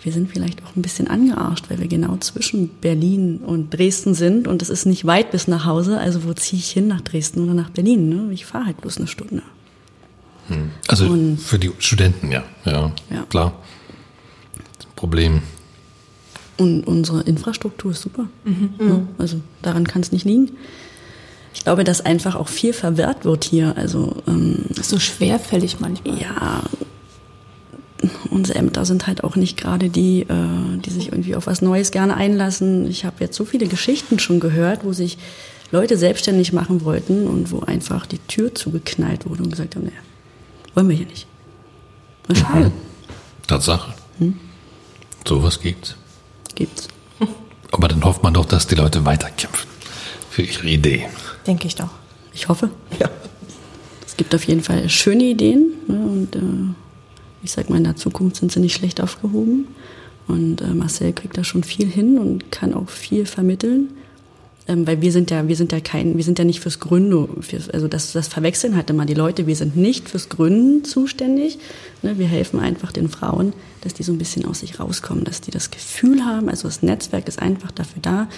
[0.01, 4.47] Wir sind vielleicht auch ein bisschen angearscht, weil wir genau zwischen Berlin und Dresden sind
[4.47, 5.99] und es ist nicht weit bis nach Hause.
[5.99, 8.09] Also wo ziehe ich hin, nach Dresden oder nach Berlin?
[8.09, 8.29] Ne?
[8.31, 9.43] Ich fahre halt bloß eine Stunde.
[10.49, 10.71] Hm.
[10.87, 12.43] Also und, für die Studenten, ja.
[12.65, 12.91] ja.
[13.09, 13.53] Ja, klar.
[14.95, 15.41] Problem.
[16.57, 18.27] Und unsere Infrastruktur ist super.
[18.43, 18.69] Mhm.
[18.79, 20.51] Ja, also daran kann es nicht liegen.
[21.53, 23.77] Ich glaube, dass einfach auch viel verwehrt wird hier.
[23.77, 26.19] Also ähm, so schwerfällig manchmal.
[26.19, 26.63] Ja,
[28.29, 31.91] unsere Ämter sind halt auch nicht gerade die, äh, die sich irgendwie auf was Neues
[31.91, 32.89] gerne einlassen.
[32.89, 35.17] Ich habe jetzt so viele Geschichten schon gehört, wo sich
[35.71, 39.97] Leute selbstständig machen wollten und wo einfach die Tür zugeknallt wurde und gesagt haben, naja,
[40.79, 41.27] wollen wir hier nicht.
[42.33, 42.67] Schade.
[42.67, 42.71] Mhm.
[43.47, 43.93] Tatsache.
[44.19, 44.39] Hm?
[45.27, 45.95] Sowas gibt's.
[46.55, 46.87] Gibt's.
[47.71, 49.69] Aber dann hofft man doch, dass die Leute weiterkämpfen
[50.29, 51.09] für ihre Idee.
[51.45, 51.89] Denke ich doch.
[52.33, 52.69] Ich hoffe.
[52.97, 53.09] Ja.
[54.07, 56.73] Es gibt auf jeden Fall schöne Ideen ne, und äh,
[57.43, 59.67] ich sag mal, in der Zukunft sind sie nicht schlecht aufgehoben.
[60.27, 63.89] Und äh, Marcel kriegt da schon viel hin und kann auch viel vermitteln.
[64.69, 67.41] Ähm, weil wir sind ja, wir sind ja kein, wir sind ja nicht fürs Gründen,
[67.41, 69.47] fürs, also das, das verwechseln halt immer die Leute.
[69.47, 71.57] Wir sind nicht fürs Gründen zuständig.
[72.03, 75.41] Ne, wir helfen einfach den Frauen, dass die so ein bisschen aus sich rauskommen, dass
[75.41, 78.29] die das Gefühl haben, also das Netzwerk ist einfach dafür da,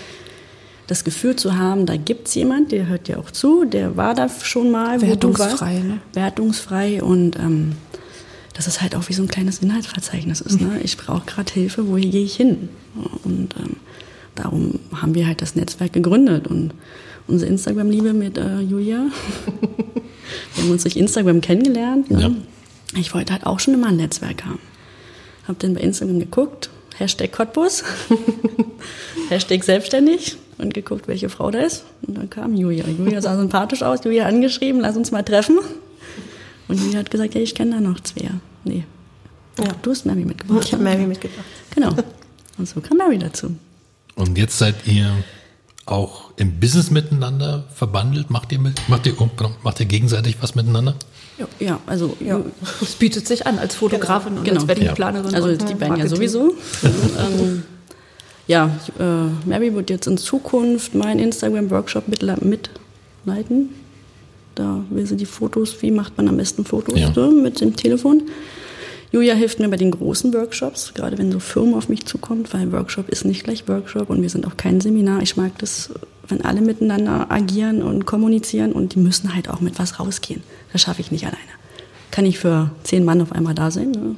[0.87, 4.29] das Gefühl zu haben, da gibt's jemand, der hört dir auch zu, der war da
[4.29, 5.01] schon mal.
[5.01, 5.99] Wertungsfrei, ne?
[6.13, 7.73] Wertungsfrei und ähm,
[8.53, 10.61] dass es halt auch wie so ein kleines Inhaltsverzeichnis ist.
[10.61, 10.79] Ne?
[10.83, 12.69] Ich brauche gerade Hilfe, wo gehe ich hin?
[13.25, 13.75] Und ähm,
[14.35, 16.73] darum haben wir halt das Netzwerk gegründet und
[17.27, 19.07] unsere Instagram-Liebe mit äh, Julia.
[20.55, 22.09] wir haben uns durch Instagram kennengelernt.
[22.11, 22.21] Ne?
[22.21, 22.99] Ja.
[22.99, 24.59] Ich wollte halt auch schon immer ein Netzwerk haben.
[25.47, 27.83] Hab dann bei Instagram geguckt, Hashtag Cottbus,
[29.29, 31.85] Hashtag selbstständig und geguckt, welche Frau da ist.
[32.05, 32.85] Und dann kam Julia.
[32.87, 35.59] Julia sah sympathisch aus, Julia angeschrieben, lass uns mal treffen.
[36.67, 38.29] Und Julia hat gesagt, ja, ich kenne da noch zwei.
[38.63, 38.83] Nee.
[39.57, 39.65] Ja.
[39.81, 40.65] Du hast Mary mitgebracht.
[40.65, 41.45] Ich habe Mary mitgebracht.
[41.75, 41.93] Genau.
[42.57, 43.55] Und so kam Mary dazu.
[44.21, 45.11] Und jetzt seid ihr
[45.87, 48.29] auch im Business miteinander verbandelt?
[48.29, 49.15] Macht ihr, mit, macht ihr,
[49.63, 50.95] macht ihr gegenseitig was miteinander?
[51.39, 52.39] Ja, ja also ja.
[52.81, 54.51] es bietet sich an als Fotografin genau.
[54.51, 55.33] und als Weddingplanerin.
[55.33, 56.53] Also die beiden ja sowieso.
[56.83, 57.63] ähm,
[58.45, 58.69] ja,
[58.99, 63.69] äh, Mary wird jetzt in Zukunft meinen Instagram-Workshop mitleiten.
[64.53, 67.11] Da will sie die Fotos, wie macht man am besten Fotos ja.
[67.11, 68.23] so, mit dem Telefon.
[69.11, 72.71] Julia hilft mir bei den großen Workshops, gerade wenn so Firmen auf mich zukommt, weil
[72.71, 75.21] Workshop ist nicht gleich Workshop und wir sind auch kein Seminar.
[75.21, 75.89] Ich mag das,
[76.29, 80.43] wenn alle miteinander agieren und kommunizieren und die müssen halt auch mit was rausgehen.
[80.71, 81.41] Das schaffe ich nicht alleine.
[82.09, 83.91] Kann ich für zehn Mann auf einmal da sein.
[83.91, 84.15] Ne?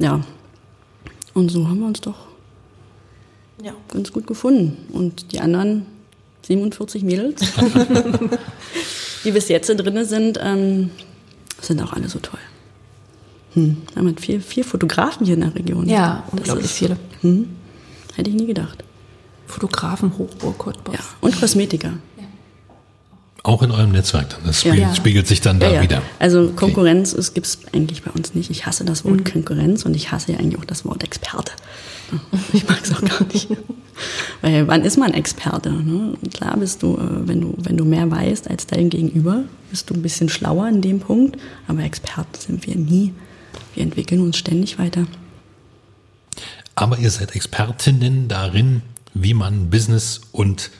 [0.00, 0.20] Ja.
[1.32, 2.26] Und so haben wir uns doch
[3.62, 3.72] ja.
[3.88, 4.78] ganz gut gefunden.
[4.92, 5.86] Und die anderen
[6.42, 7.40] 47 Mädels,
[9.24, 10.90] die bis jetzt drin sind, ähm,
[11.60, 12.40] sind auch alle so toll.
[13.54, 13.76] Hm.
[13.92, 15.88] Wir haben vier, vier Fotografen hier in der Region.
[15.88, 16.96] Ja, unglaublich viele.
[17.20, 17.48] Hm.
[18.14, 18.84] Hätte ich nie gedacht.
[19.46, 20.94] Fotografen Hochburg Cottbus.
[20.94, 21.92] Ja, und Kosmetiker.
[23.44, 24.40] Auch in eurem Netzwerk dann.
[24.44, 24.94] Das spiegelt, ja.
[24.94, 25.82] spiegelt sich dann da ja, ja.
[25.82, 26.02] wieder.
[26.20, 27.26] Also Konkurrenz okay.
[27.34, 28.50] gibt es eigentlich bei uns nicht.
[28.50, 29.24] Ich hasse das Wort mhm.
[29.24, 31.52] Konkurrenz und ich hasse ja eigentlich auch das Wort Experte.
[32.52, 33.48] Ich mag es auch gar nicht.
[34.42, 35.72] Weil wann ist man Experte?
[35.72, 36.14] Ne?
[36.32, 39.94] Klar bist du, äh, wenn du, wenn du mehr weißt als dein Gegenüber, bist du
[39.94, 43.12] ein bisschen schlauer in dem Punkt, aber Experten sind wir nie.
[43.74, 45.06] Wir entwickeln uns ständig weiter.
[46.74, 48.82] Aber ihr seid Expertinnen darin,
[49.14, 50.70] wie man Business und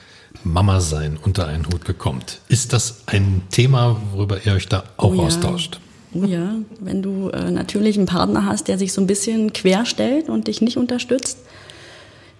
[0.44, 2.40] Mama sein unter einen Hut bekommt.
[2.48, 5.22] Ist das ein Thema, worüber ihr euch da auch oh ja.
[5.22, 5.78] austauscht?
[6.14, 10.28] Oh ja, wenn du äh, natürlich einen Partner hast, der sich so ein bisschen querstellt
[10.28, 11.38] und dich nicht unterstützt.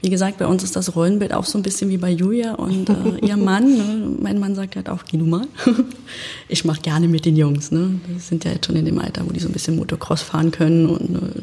[0.03, 2.91] Wie gesagt, bei uns ist das Rollenbild auch so ein bisschen wie bei Julia und
[2.91, 2.95] äh,
[3.27, 3.77] ihr Mann.
[3.77, 4.17] Ne?
[4.21, 5.47] Mein Mann sagt halt auch, geh du mal.
[6.49, 7.71] ich mache gerne mit den Jungs.
[7.71, 8.01] Ne?
[8.09, 10.51] Die sind ja jetzt schon in dem Alter, wo die so ein bisschen Motocross fahren
[10.51, 11.43] können und äh,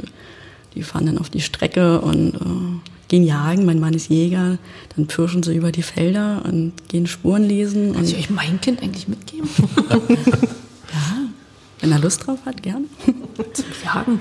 [0.76, 3.66] die fahren dann auf die Strecke und äh, gehen jagen.
[3.66, 4.57] Mein Mann ist Jäger.
[4.95, 7.93] Dann pirschen sie über die Felder und gehen Spuren lesen.
[7.93, 9.47] Kann ich euch mein Kind eigentlich mitgeben?
[11.80, 12.86] Wenn er Lust drauf hat, gerne.
[13.53, 14.20] Zum Jagen.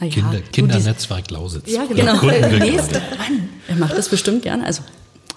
[0.00, 0.06] Ja.
[0.06, 1.70] Ja, Kinder, Kindernetzwerk Lausitz.
[1.70, 2.22] Ja, genau.
[2.22, 3.48] Nächste Mann.
[3.68, 4.64] Er macht das bestimmt gerne.
[4.64, 4.82] Also,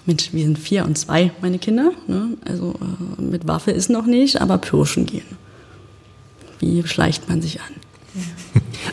[0.06, 1.92] Mensch, wir sind vier und zwei, meine Kinder.
[2.06, 2.36] Ne?
[2.44, 5.26] Also äh, mit Waffe ist noch nicht, aber Pirschen gehen.
[6.60, 7.66] Wie schleicht man sich an?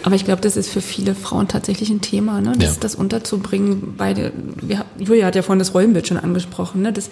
[0.04, 2.54] Aber ich glaube, das ist für viele Frauen tatsächlich ein Thema, ne?
[2.58, 2.80] das, ja.
[2.80, 3.94] das unterzubringen.
[3.98, 6.82] Beide, wir, Julia hat ja vorhin das Rollenbild schon angesprochen.
[6.82, 6.93] Ne?
[6.93, 7.10] Das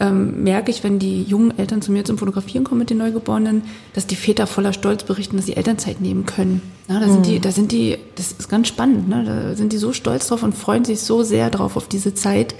[0.00, 3.62] ähm, merke ich, wenn die jungen Eltern zu mir zum Fotografieren kommen mit den Neugeborenen,
[3.94, 6.62] dass die Väter voller Stolz berichten, dass sie Elternzeit nehmen können.
[6.88, 7.22] Ja, da, sind mhm.
[7.22, 9.24] die, da sind die, das ist ganz spannend, ne?
[9.24, 12.54] da sind die so stolz drauf und freuen sich so sehr drauf auf diese Zeit.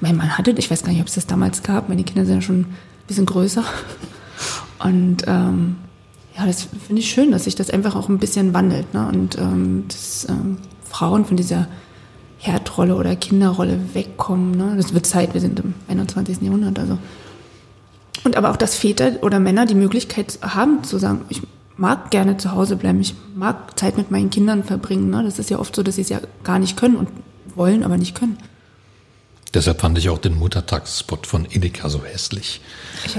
[0.00, 2.36] Mein Mann hatte, ich weiß gar nicht, ob es das damals gab, meine Kinder sind
[2.36, 2.76] ja schon ein
[3.06, 3.64] bisschen größer.
[4.78, 5.76] Und ähm,
[6.36, 8.92] ja, das finde ich schön, dass sich das einfach auch ein bisschen wandelt.
[8.94, 9.06] Ne?
[9.06, 10.58] Und ähm, dass ähm,
[10.88, 11.68] Frauen von dieser
[12.42, 14.50] Herdrolle oder Kinderrolle wegkommen.
[14.50, 14.74] Ne?
[14.76, 16.42] Das wird Zeit, wir sind im 21.
[16.42, 16.76] Jahrhundert.
[16.76, 16.98] Also.
[18.24, 21.40] Und aber auch, dass Väter oder Männer die Möglichkeit haben zu sagen, ich
[21.76, 25.08] mag gerne zu Hause bleiben, ich mag Zeit mit meinen Kindern verbringen.
[25.08, 25.22] Ne?
[25.22, 27.08] Das ist ja oft so, dass sie es ja gar nicht können und
[27.54, 28.36] wollen, aber nicht können.
[29.54, 32.60] Deshalb fand ich auch den Muttertagsspot von Edeka so hässlich.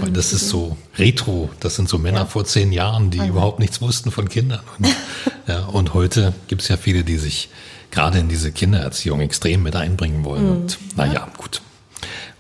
[0.02, 1.50] Weil das ist so retro.
[1.62, 2.26] Das sind so Männer ja.
[2.26, 3.30] vor zehn Jahren, die mhm.
[3.30, 4.62] überhaupt nichts wussten von Kindern.
[4.80, 4.88] Und,
[5.48, 7.50] ja, und heute gibt es ja viele, die sich
[7.94, 10.46] gerade in diese Kindererziehung extrem mit einbringen wollen.
[10.46, 10.52] Mhm.
[10.52, 11.62] Und naja, gut.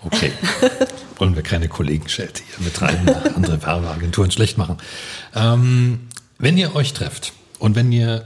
[0.03, 0.31] Okay.
[1.17, 4.77] Wollen wir keine Kollegenschelte hier betreiben, andere Werbeagenturen schlecht machen.
[5.35, 6.07] Ähm,
[6.39, 8.25] wenn ihr euch trefft und wenn ihr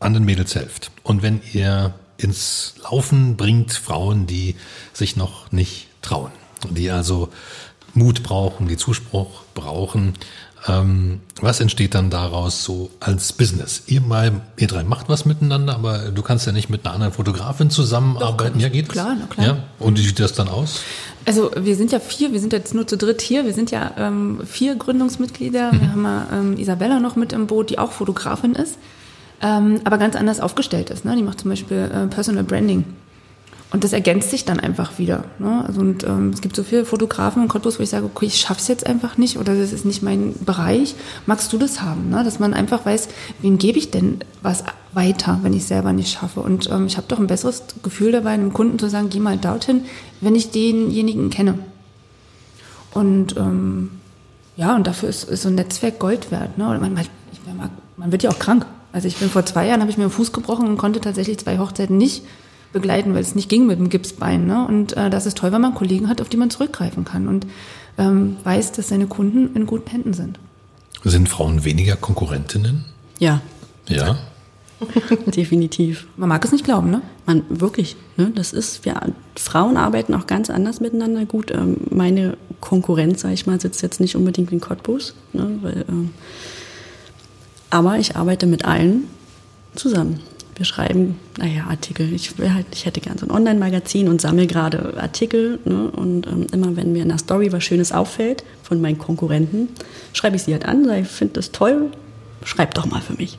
[0.00, 4.56] anderen Mädels helft und wenn ihr ins Laufen bringt Frauen, die
[4.92, 6.32] sich noch nicht trauen,
[6.70, 7.28] die also
[7.94, 10.14] Mut brauchen, die Zuspruch brauchen,
[10.66, 13.82] ähm, was entsteht dann daraus so als Business?
[13.86, 17.12] Ihr mal, ihr drei macht was miteinander, aber du kannst ja nicht mit einer anderen
[17.12, 18.54] Fotografin zusammenarbeiten.
[18.54, 19.46] Doch, ja, geht klar, na klar.
[19.46, 19.56] Ja?
[19.78, 20.80] Und wie sieht das dann aus?
[21.24, 23.44] Also wir sind ja vier, wir sind jetzt nur zu dritt hier.
[23.44, 25.72] Wir sind ja ähm, vier Gründungsmitglieder.
[25.72, 28.78] Wir haben ja ähm, Isabella noch mit im Boot, die auch Fotografin ist,
[29.42, 31.04] ähm, aber ganz anders aufgestellt ist.
[31.04, 31.14] Ne?
[31.16, 32.84] Die macht zum Beispiel äh, Personal Branding.
[33.70, 35.24] Und das ergänzt sich dann einfach wieder.
[35.38, 35.62] Ne?
[35.66, 38.40] Also und ähm, es gibt so viele Fotografen in Cottbus, wo ich sage, okay, ich
[38.40, 40.94] schaff's jetzt einfach nicht oder das ist nicht mein Bereich.
[41.26, 42.08] Magst du das haben?
[42.08, 42.24] Ne?
[42.24, 43.08] Dass man einfach weiß,
[43.42, 44.64] wem gebe ich denn was
[44.94, 46.40] weiter, wenn ich selber nicht schaffe?
[46.40, 49.36] Und ähm, ich habe doch ein besseres Gefühl dabei, einem Kunden zu sagen, geh mal
[49.36, 49.84] dorthin,
[50.22, 51.58] wenn ich denjenigen kenne.
[52.94, 53.90] Und ähm,
[54.56, 56.56] ja, und dafür ist, ist so ein Netzwerk Gold wert.
[56.56, 56.70] Ne?
[56.70, 58.64] Und man, man, man wird ja auch krank.
[58.92, 61.36] Also ich bin vor zwei Jahren, habe ich mir den Fuß gebrochen und konnte tatsächlich
[61.36, 62.22] zwei Hochzeiten nicht
[62.72, 64.46] begleiten, weil es nicht ging mit dem Gipsbein.
[64.46, 64.66] Ne?
[64.66, 67.46] Und äh, das ist toll, wenn man Kollegen hat, auf die man zurückgreifen kann und
[67.96, 70.38] ähm, weiß, dass seine Kunden in guten Händen sind.
[71.04, 72.84] Sind Frauen weniger Konkurrentinnen?
[73.18, 73.40] Ja.
[73.88, 74.18] Ja.
[75.26, 76.06] Definitiv.
[76.16, 77.02] Man mag es nicht glauben, ne?
[77.26, 78.30] Man wirklich, ne?
[78.34, 79.00] Das ist, wir
[79.36, 81.24] Frauen arbeiten auch ganz anders miteinander.
[81.24, 85.58] Gut, ähm, meine Konkurrenz, sag ich mal, sitzt jetzt nicht unbedingt in Cottbus, ne?
[85.62, 86.10] Weil, ähm,
[87.70, 89.04] aber ich arbeite mit allen
[89.74, 90.20] zusammen
[90.58, 92.12] wir schreiben, naja, Artikel.
[92.12, 95.60] Ich, halt, ich hätte gerne so ein Online-Magazin und sammle gerade Artikel.
[95.64, 95.90] Ne?
[95.90, 99.68] Und ähm, immer wenn mir in der Story was Schönes auffällt von meinen Konkurrenten,
[100.12, 101.90] schreibe ich sie halt an, sage, ich finde das toll,
[102.44, 103.38] schreib doch mal für mich.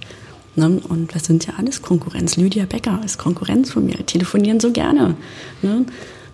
[0.56, 0.82] Ne?
[0.88, 2.38] Und das sind ja alles Konkurrenz.
[2.38, 5.16] Lydia Becker ist Konkurrenz von mir, telefonieren so gerne.
[5.62, 5.86] Ne?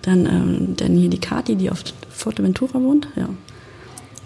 [0.04, 3.28] Dann, ähm, dann hier die Kati, die auf Forteventura wohnt, ja.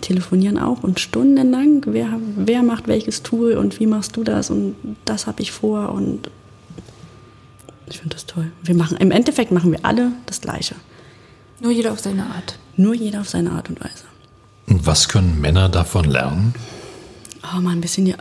[0.01, 2.07] Telefonieren auch und stundenlang, wer,
[2.37, 6.29] wer macht welches Tool und wie machst du das und das habe ich vor und
[7.89, 8.51] ich finde das toll.
[8.63, 10.75] Wir machen, Im Endeffekt machen wir alle das Gleiche.
[11.59, 12.57] Nur jeder auf seine Art.
[12.77, 14.05] Nur jeder auf seine Art und Weise.
[14.67, 16.53] Und was können Männer davon lernen?
[17.43, 18.15] Oh mal ein bisschen die,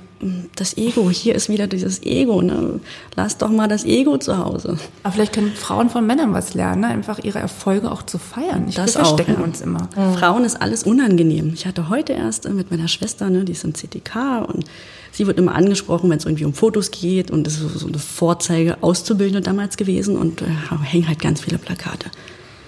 [0.56, 1.10] das Ego.
[1.10, 2.40] Hier ist wieder dieses Ego.
[2.40, 2.80] Ne?
[3.16, 4.78] Lass doch mal das Ego zu Hause.
[5.02, 6.88] Aber vielleicht können Frauen von Männern was lernen, ne?
[6.88, 8.66] einfach ihre Erfolge auch zu feiern.
[8.68, 9.44] Ich das wir verstecken auch, ja.
[9.44, 9.88] uns immer.
[9.96, 10.14] Mhm.
[10.14, 11.52] Frauen ist alles unangenehm.
[11.52, 14.64] Ich hatte heute erst äh, mit meiner Schwester, ne, die ist im CTK und
[15.12, 17.98] sie wird immer angesprochen, wenn es irgendwie um Fotos geht und das ist so eine
[17.98, 20.46] Vorzeige Auszubildende damals gewesen und äh,
[20.82, 22.10] hängen halt ganz viele Plakate.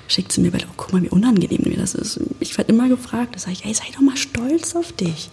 [0.09, 2.21] Schickt sie mir bei, oh, guck mal, wie unangenehm mir das ist.
[2.41, 5.31] Ich werde immer gefragt, da sage ich, ey, sei doch mal stolz auf dich.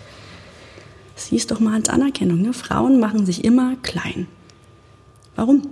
[1.15, 2.53] Siehst doch mal als Anerkennung, ne?
[2.53, 4.27] Frauen machen sich immer klein.
[5.35, 5.67] Warum?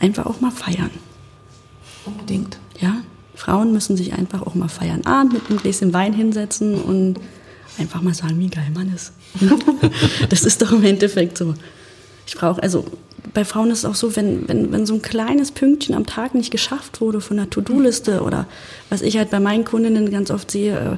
[0.00, 0.90] Einfach auch mal feiern.
[2.06, 2.58] Unbedingt.
[2.80, 3.02] Ja,
[3.36, 5.06] Frauen müssen sich einfach auch mal feiern.
[5.06, 7.20] Abend mit einem Gläschen Wein hinsetzen und
[7.80, 9.12] einfach mal sagen, wie geil man ist.
[10.28, 11.54] das ist doch im Endeffekt so.
[12.26, 12.84] Ich brauche, also
[13.34, 16.34] bei Frauen ist es auch so, wenn, wenn, wenn so ein kleines Pünktchen am Tag
[16.34, 18.46] nicht geschafft wurde von der To-Do-Liste oder
[18.88, 20.96] was ich halt bei meinen Kundinnen ganz oft sehe, äh,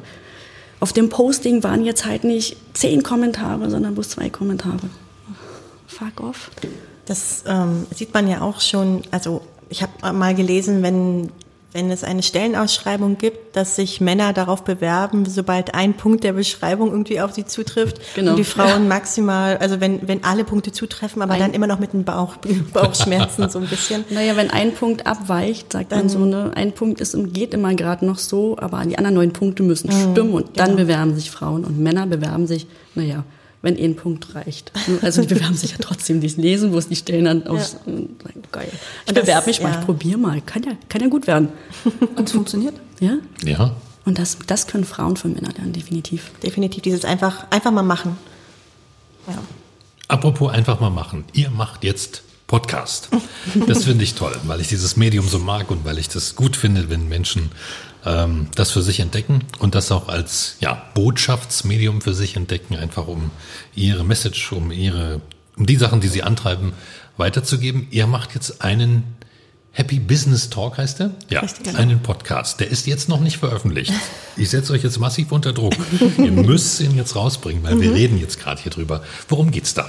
[0.81, 4.91] auf dem Posting waren jetzt halt nicht zehn Kommentare, sondern bloß zwei Kommentare.
[5.87, 6.51] Fuck off.
[7.07, 11.31] Das ähm, sieht man ja auch schon, also ich habe mal gelesen, wenn
[11.73, 16.91] wenn es eine Stellenausschreibung gibt, dass sich Männer darauf bewerben, sobald ein Punkt der Beschreibung
[16.91, 18.33] irgendwie auf sie zutrifft genau.
[18.33, 21.79] und die Frauen maximal, also wenn, wenn alle Punkte zutreffen, aber ein, dann immer noch
[21.79, 22.37] mit den Bauch,
[22.73, 24.05] Bauchschmerzen so ein bisschen.
[24.11, 27.55] Naja, wenn ein Punkt abweicht, sagt dann, man so, ne, ein Punkt ist und geht
[27.55, 30.83] immer gerade noch so, aber die anderen neun Punkte müssen mhm, stimmen und dann genau.
[30.83, 33.25] bewerben sich Frauen und Männer bewerben sich, naja,
[33.63, 34.73] wenn ein Punkt reicht.
[35.03, 37.77] Also die bewerben sich ja trotzdem, die lesen, wo es die Stellen dann aus.
[37.87, 37.93] Ja.
[38.51, 38.71] Geil.
[39.07, 39.69] Ich bewerbe mich ja.
[39.69, 40.41] mal, ich probiere mal.
[40.43, 41.49] Kann ja, kann ja gut werden.
[42.17, 42.75] Und es funktioniert?
[43.01, 43.19] Ja.
[43.45, 43.77] Ja.
[44.05, 46.33] Und das, das können Frauen von Männern lernen, definitiv.
[46.43, 48.19] Definitiv, dieses einfach, einfach mal machen.
[49.29, 49.39] Ja.
[50.09, 51.25] Apropos einfach mal machen.
[51.33, 53.09] Ihr macht jetzt Podcast.
[53.67, 56.55] Das finde ich toll, weil ich dieses Medium so mag und weil ich das gut
[56.55, 57.51] finde, wenn Menschen
[58.05, 63.07] ähm, das für sich entdecken und das auch als ja, Botschaftsmedium für sich entdecken, einfach
[63.07, 63.31] um
[63.75, 65.21] ihre Message, um ihre,
[65.57, 66.73] um die Sachen, die sie antreiben,
[67.17, 67.87] weiterzugeben.
[67.91, 69.05] Ihr macht jetzt einen
[69.75, 71.13] Happy Business Talk heißt der?
[71.31, 71.79] Ja, Richtig, genau.
[71.79, 72.61] einen Podcast.
[72.61, 73.93] Der ist jetzt noch nicht veröffentlicht.
[74.37, 75.75] Ich setze euch jetzt massiv unter Druck.
[76.19, 77.81] Ihr müsst ihn jetzt rausbringen, weil mhm.
[77.81, 79.03] wir reden jetzt gerade hier drüber.
[79.29, 79.89] Worum geht's da?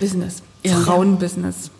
[0.00, 0.42] Business.
[0.64, 0.80] Ja.
[0.80, 1.70] Frauenbusiness.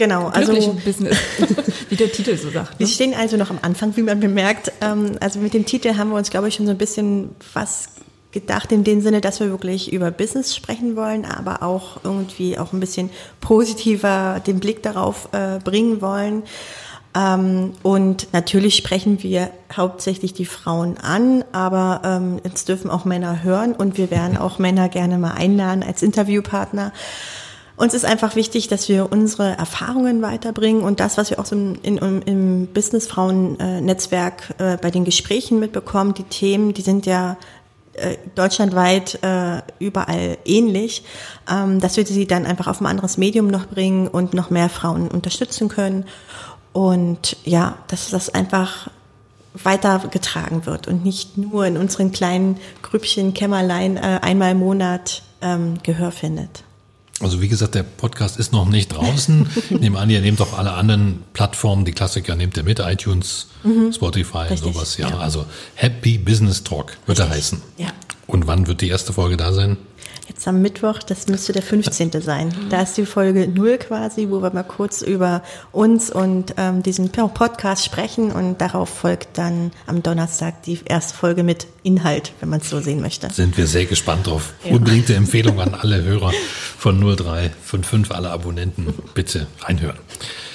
[0.00, 1.14] Genau, also Business,
[1.90, 2.70] wie der Titel so sagt.
[2.70, 2.78] Ne?
[2.78, 4.72] Wir stehen also noch am Anfang, wie man bemerkt.
[4.80, 7.90] Ähm, also mit dem Titel haben wir uns, glaube ich, schon so ein bisschen was
[8.32, 12.72] gedacht in dem Sinne, dass wir wirklich über Business sprechen wollen, aber auch irgendwie auch
[12.72, 13.10] ein bisschen
[13.42, 16.44] positiver den Blick darauf äh, bringen wollen.
[17.14, 23.42] Ähm, und natürlich sprechen wir hauptsächlich die Frauen an, aber ähm, es dürfen auch Männer
[23.42, 26.94] hören und wir werden auch Männer gerne mal einladen als Interviewpartner.
[27.80, 31.56] Uns ist einfach wichtig, dass wir unsere Erfahrungen weiterbringen und das, was wir auch so
[31.56, 37.38] im, in, im Business-Frauen-Netzwerk äh, bei den Gesprächen mitbekommen, die Themen, die sind ja
[37.94, 41.04] äh, deutschlandweit äh, überall ähnlich,
[41.50, 44.68] ähm, dass wir sie dann einfach auf ein anderes Medium noch bringen und noch mehr
[44.68, 46.04] Frauen unterstützen können.
[46.74, 48.90] Und ja, dass das einfach
[49.54, 55.78] weitergetragen wird und nicht nur in unseren kleinen Grüppchen, Kämmerlein äh, einmal im Monat ähm,
[55.82, 56.62] Gehör findet.
[57.20, 59.46] Also wie gesagt, der Podcast ist noch nicht draußen.
[59.70, 63.92] Nehmt an, ihr nehmt auch alle anderen Plattformen, die Klassiker nehmt ihr mit, iTunes, mhm.
[63.92, 64.96] Spotify, Richtig, sowas.
[64.96, 65.10] Ja.
[65.10, 65.18] ja.
[65.18, 65.44] also
[65.74, 67.26] Happy Business Talk wird Richtig.
[67.26, 67.62] er heißen.
[67.76, 67.88] Ja.
[68.26, 69.76] Und wann wird die erste Folge da sein?
[70.30, 72.22] Jetzt am Mittwoch, das müsste der 15.
[72.22, 72.54] sein.
[72.70, 77.10] Da ist die Folge 0 quasi, wo wir mal kurz über uns und ähm, diesen
[77.10, 82.60] Podcast sprechen und darauf folgt dann am Donnerstag die erste Folge mit Inhalt, wenn man
[82.60, 83.28] es so sehen möchte.
[83.32, 84.52] Sind wir sehr gespannt drauf.
[84.64, 84.76] Ja.
[84.76, 86.30] Unbedingte Empfehlung an alle Hörer
[86.78, 89.98] von 0355, alle Abonnenten, bitte reinhören.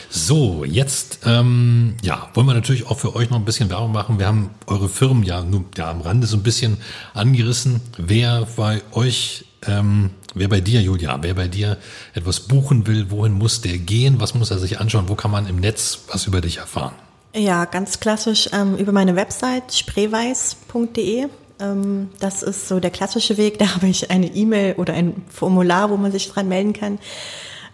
[0.09, 4.19] So, jetzt ähm, ja, wollen wir natürlich auch für euch noch ein bisschen Werbung machen.
[4.19, 6.78] Wir haben eure Firmen ja nur ja, am Rande so ein bisschen
[7.13, 7.82] angerissen.
[7.97, 11.78] Wer bei euch ähm, wer bei dir, Julia, wer bei dir
[12.13, 14.20] etwas buchen will, wohin muss der gehen?
[14.20, 15.09] Was muss er sich anschauen?
[15.09, 16.93] Wo kann man im Netz was über dich erfahren?
[17.36, 21.28] Ja, ganz klassisch ähm, über meine Website spreeweiß.de.
[21.59, 23.59] Ähm, das ist so der klassische Weg.
[23.59, 26.99] Da habe ich eine E-Mail oder ein Formular, wo man sich dran melden kann.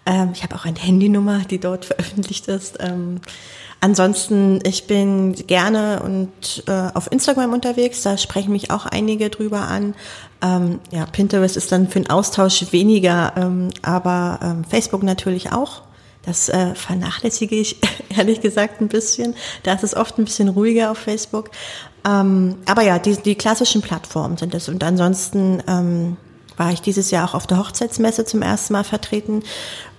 [0.06, 2.78] Ähm, ich habe auch eine Handynummer, die dort veröffentlicht ist.
[2.80, 3.22] Ähm,
[3.84, 9.62] Ansonsten, ich bin gerne und äh, auf Instagram unterwegs, da sprechen mich auch einige drüber
[9.62, 9.96] an.
[10.42, 15.84] Ähm, ja, Pinterest ist dann für den Austausch weniger, ähm, aber ähm, Facebook natürlich auch.
[16.24, 17.78] Das äh, vernachlässige ich
[18.16, 19.36] ehrlich gesagt ein bisschen.
[19.64, 21.52] Da ist es oft ein bisschen ruhiger auf Facebook.
[22.08, 24.70] Ähm, aber ja, die, die klassischen Plattformen sind es.
[24.70, 26.18] Und ansonsten ähm,
[26.58, 29.44] war ich dieses Jahr auch auf der Hochzeitsmesse zum ersten Mal vertreten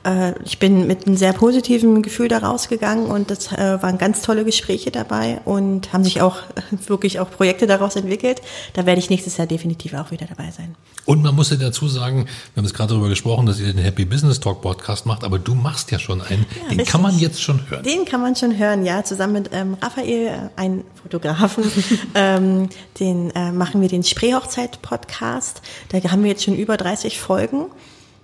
[0.05, 4.23] äh, ich bin mit einem sehr positiven Gefühl da rausgegangen und das äh, waren ganz
[4.23, 6.39] tolle Gespräche dabei und haben sich auch
[6.87, 8.43] wirklich auch Projekte daraus entwickelt.
[8.75, 10.75] Da werde ich nächstes Jahr definitiv auch wieder dabei sein.
[11.05, 13.83] Und man muss ja dazu sagen, wir haben es gerade darüber gesprochen, dass ihr den
[13.83, 16.89] Happy Business Talk Podcast macht, aber du machst ja schon einen, ja, den richtig.
[16.89, 17.83] kann man jetzt schon hören.
[17.83, 21.65] Den kann man schon hören, ja, zusammen mit ähm, Raphael, äh, ein Fotografen,
[22.15, 22.69] ähm,
[23.01, 25.61] den äh, machen wir den Spreehochzeit Podcast.
[25.89, 27.67] Da haben wir jetzt schon über 30 Folgen.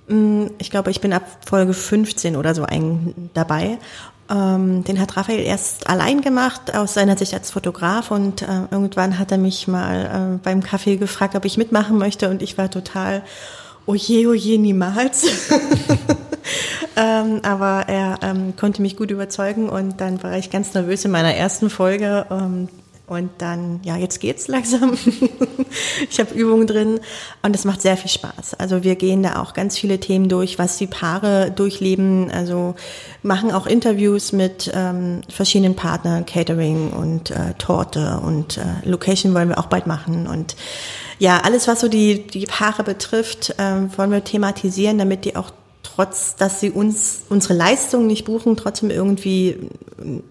[0.08, 3.78] Mm, ich glaube, ich bin ab Folge 15 oder so ein, dabei.
[4.30, 8.10] Ähm, den hat Raphael erst allein gemacht, aus seiner Sicht als Fotograf.
[8.10, 12.28] Und äh, irgendwann hat er mich mal äh, beim Kaffee gefragt, ob ich mitmachen möchte.
[12.28, 13.22] Und ich war total,
[13.86, 15.24] oh je, oh niemals.
[16.96, 19.68] ähm, aber er ähm, konnte mich gut überzeugen.
[19.68, 22.26] Und dann war ich ganz nervös in meiner ersten Folge.
[23.08, 24.96] Ähm, und dann, ja, jetzt geht's langsam.
[26.10, 27.00] ich habe Übungen drin
[27.42, 28.54] und es macht sehr viel Spaß.
[28.54, 32.30] Also wir gehen da auch ganz viele Themen durch, was die Paare durchleben.
[32.30, 32.74] Also
[33.22, 39.48] machen auch Interviews mit ähm, verschiedenen Partnern, Catering und äh, Torte und äh, Location wollen
[39.48, 40.26] wir auch bald machen.
[40.26, 40.56] Und
[41.18, 45.50] ja, alles, was so die, die Paare betrifft, äh, wollen wir thematisieren, damit die auch
[45.98, 49.56] trotz, dass sie uns unsere Leistung nicht buchen, trotzdem irgendwie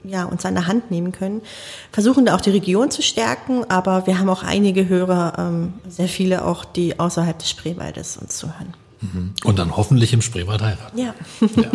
[0.06, 1.42] ja, uns an der Hand nehmen können.
[1.92, 6.08] Versuchen da auch die Region zu stärken, aber wir haben auch einige Hörer, ähm, sehr
[6.08, 8.76] viele auch, die außerhalb des Spreewaldes uns zuhören.
[9.02, 9.34] Mhm.
[9.44, 10.98] Und dann hoffentlich im Spreewald heiraten.
[10.98, 11.14] Ja.
[11.42, 11.70] ja.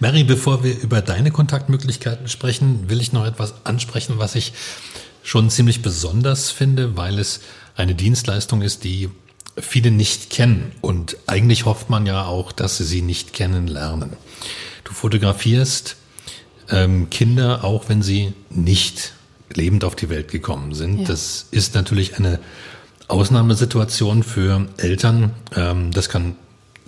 [0.00, 4.52] Mary, bevor wir über deine Kontaktmöglichkeiten sprechen, will ich noch etwas ansprechen, was ich
[5.22, 7.40] schon ziemlich besonders finde, weil es
[7.76, 9.10] eine Dienstleistung ist, die
[9.60, 10.72] viele nicht kennen.
[10.80, 14.12] Und eigentlich hofft man ja auch, dass sie sie nicht kennenlernen.
[14.84, 15.96] Du fotografierst
[16.70, 19.12] ähm, Kinder, auch wenn sie nicht
[19.54, 21.00] lebend auf die Welt gekommen sind.
[21.00, 21.06] Ja.
[21.06, 22.38] Das ist natürlich eine
[23.08, 25.32] Ausnahmesituation für Eltern.
[25.56, 26.36] Ähm, das kann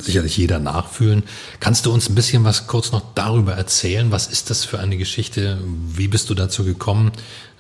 [0.04, 1.22] sicherlich jeder nachfühlen.
[1.60, 4.10] Kannst du uns ein bisschen was kurz noch darüber erzählen?
[4.10, 5.58] Was ist das für eine Geschichte?
[5.64, 7.12] Wie bist du dazu gekommen?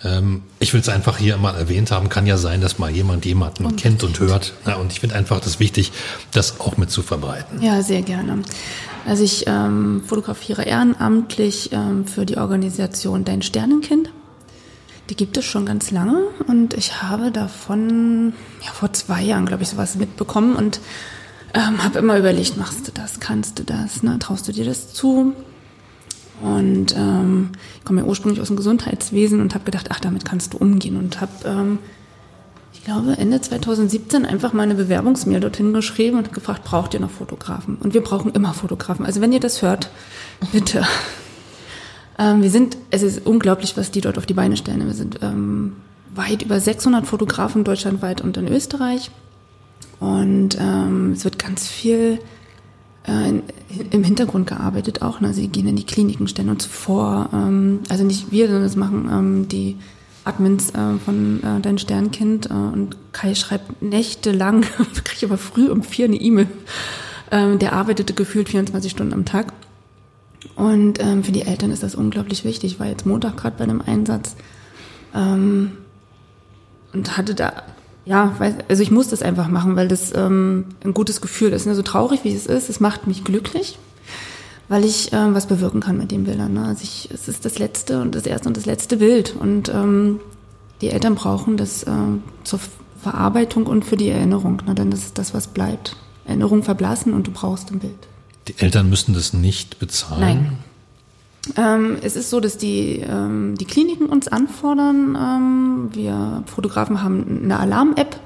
[0.02, 2.08] Ähm, ich will es einfach hier mal erwähnt haben.
[2.08, 4.54] Kann ja sein, dass mal jemand jemanden und kennt und hört.
[4.66, 5.92] Ja, und ich finde einfach das wichtig,
[6.32, 7.62] das auch mit zu verbreiten.
[7.62, 8.42] Ja, sehr gerne.
[9.06, 14.10] Also ich ähm, fotografiere ehrenamtlich ähm, für die Organisation Dein Sternenkind.
[15.08, 18.32] Die gibt es schon ganz lange und ich habe davon
[18.64, 20.80] ja, vor zwei Jahren, glaube ich, sowas mitbekommen und
[21.54, 24.18] ähm, habe immer überlegt, machst du das, kannst du das, ne?
[24.18, 25.34] traust du dir das zu?
[26.42, 30.54] Und ähm, ich komme ja ursprünglich aus dem Gesundheitswesen und habe gedacht, ach, damit kannst
[30.54, 30.96] du umgehen.
[30.96, 31.78] Und habe, ähm,
[32.72, 37.10] ich glaube, Ende 2017 einfach mal eine Bewerbungsmail dorthin geschrieben und gefragt, braucht ihr noch
[37.10, 37.76] Fotografen?
[37.76, 39.04] Und wir brauchen immer Fotografen.
[39.04, 39.90] Also wenn ihr das hört,
[40.52, 40.86] bitte.
[42.18, 44.84] Ähm, wir sind, es ist unglaublich, was die dort auf die Beine stellen.
[44.84, 45.76] Wir sind ähm,
[46.14, 49.10] weit über 600 Fotografen deutschlandweit und in Österreich.
[50.00, 52.18] Und ähm, es wird ganz viel
[53.06, 53.42] äh, in,
[53.90, 55.20] im Hintergrund gearbeitet auch.
[55.20, 55.32] Ne?
[55.34, 57.28] Sie gehen in die Kliniken, stellen uns vor.
[57.32, 59.76] Ähm, also nicht wir, sondern das machen ähm, die
[60.24, 62.50] Admins äh, von äh, Dein Sternkind.
[62.50, 64.62] Äh, und Kai schreibt nächtelang,
[65.04, 66.48] kriege aber früh um vier eine E-Mail.
[67.30, 69.52] Ähm, der arbeitete gefühlt 24 Stunden am Tag.
[70.56, 72.72] Und ähm, für die Eltern ist das unglaublich wichtig.
[72.72, 74.36] Ich war jetzt Montag gerade bei einem Einsatz
[75.14, 75.72] ähm,
[76.92, 77.62] und hatte da,
[78.04, 78.34] ja,
[78.68, 81.66] also ich muss das einfach machen, weil das ähm, ein gutes Gefühl ist.
[81.66, 81.74] Ne?
[81.74, 83.78] So traurig wie es ist, es macht mich glücklich,
[84.68, 86.54] weil ich ähm, was bewirken kann mit den Bildern.
[86.54, 86.64] Ne?
[86.64, 89.36] Also ich, es ist das letzte und das erste und das letzte Bild.
[89.38, 90.20] Und ähm,
[90.80, 91.90] die Eltern brauchen das äh,
[92.44, 92.60] zur
[93.02, 94.62] Verarbeitung und für die Erinnerung.
[94.66, 94.74] Ne?
[94.74, 95.96] Denn das ist das, was bleibt.
[96.24, 98.08] Erinnerung verblassen und du brauchst ein Bild.
[98.48, 100.20] Die Eltern müssen das nicht bezahlen?
[100.20, 100.58] Nein.
[101.56, 105.16] Ähm, es ist so, dass die, ähm, die Kliniken uns anfordern.
[105.20, 108.20] Ähm, wir Fotografen haben eine Alarm-App.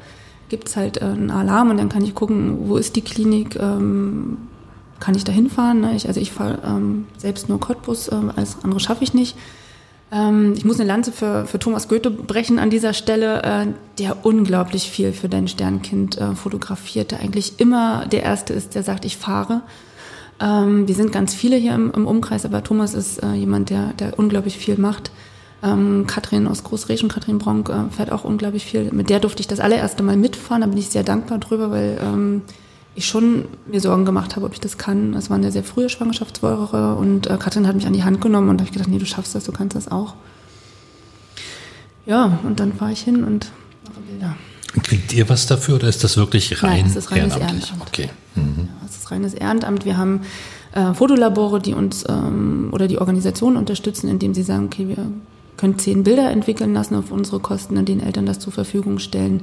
[0.48, 3.56] Gibt es halt äh, einen Alarm und dann kann ich gucken, wo ist die Klinik,
[3.56, 4.38] ähm,
[5.00, 5.80] kann ich da hinfahren.
[5.80, 5.96] Ne?
[5.96, 9.36] Ich, also ich fahre ähm, selbst nur Cottbus, äh, alles andere schaffe ich nicht.
[10.12, 13.66] Ähm, ich muss eine Lanze für, für Thomas Goethe brechen an dieser Stelle, äh,
[13.98, 18.82] der unglaublich viel für dein Sternkind äh, fotografiert, der eigentlich immer der Erste ist, der
[18.82, 19.62] sagt, ich fahre.
[20.40, 23.92] Ähm, wir sind ganz viele hier im, im Umkreis, aber Thomas ist äh, jemand, der,
[23.94, 25.10] der unglaublich viel macht.
[25.62, 28.90] Ähm, Katrin aus Großreschen, Katrin Bronk, äh, fährt auch unglaublich viel.
[28.92, 31.98] Mit der durfte ich das allererste Mal mitfahren, da bin ich sehr dankbar drüber, weil
[32.02, 32.42] ähm,
[32.94, 35.14] ich schon mir Sorgen gemacht habe, ob ich das kann.
[35.14, 38.48] Es war eine sehr frühe Schwangerschaftswoche und äh, Katrin hat mich an die Hand genommen
[38.48, 40.14] und habe ich gedacht, nee, du schaffst das, du kannst das auch.
[42.06, 43.50] Ja, und dann fahre ich hin und
[43.84, 44.36] mache Bilder.
[44.82, 47.36] Kriegt ihr was dafür oder ist das wirklich rein Nein, es ist reines?
[47.36, 47.72] Ehrenamt.
[47.86, 48.10] Okay.
[48.34, 48.68] Mhm.
[48.80, 49.84] Ja, es ist reines Ehrenamt.
[49.84, 50.22] Wir haben
[50.72, 55.06] äh, Fotolabore, die uns ähm, oder die Organisationen unterstützen, indem sie sagen, okay, wir
[55.56, 59.42] können zehn Bilder entwickeln lassen auf unsere Kosten, an denen Eltern das zur Verfügung stellen.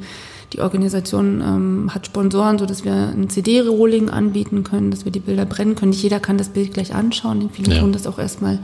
[0.52, 5.22] Die Organisation ähm, hat Sponsoren, so dass wir ein CD-Rolling anbieten können, dass wir die
[5.22, 5.92] Bilder brennen können.
[5.92, 7.50] Nicht jeder kann das Bild gleich anschauen.
[7.54, 7.80] Viele Ja.
[7.80, 8.60] tun das auch erstmal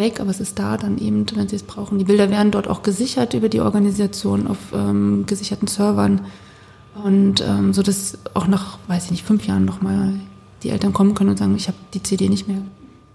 [0.00, 1.98] weg, aber es ist da dann eben, wenn sie es brauchen.
[1.98, 6.22] Die Bilder werden dort auch gesichert über die Organisation auf ähm, gesicherten Servern.
[7.04, 10.14] Und ähm, so dass auch nach, weiß ich nicht, fünf Jahren nochmal
[10.64, 12.62] die Eltern kommen können und sagen, ich habe die CD nicht mehr,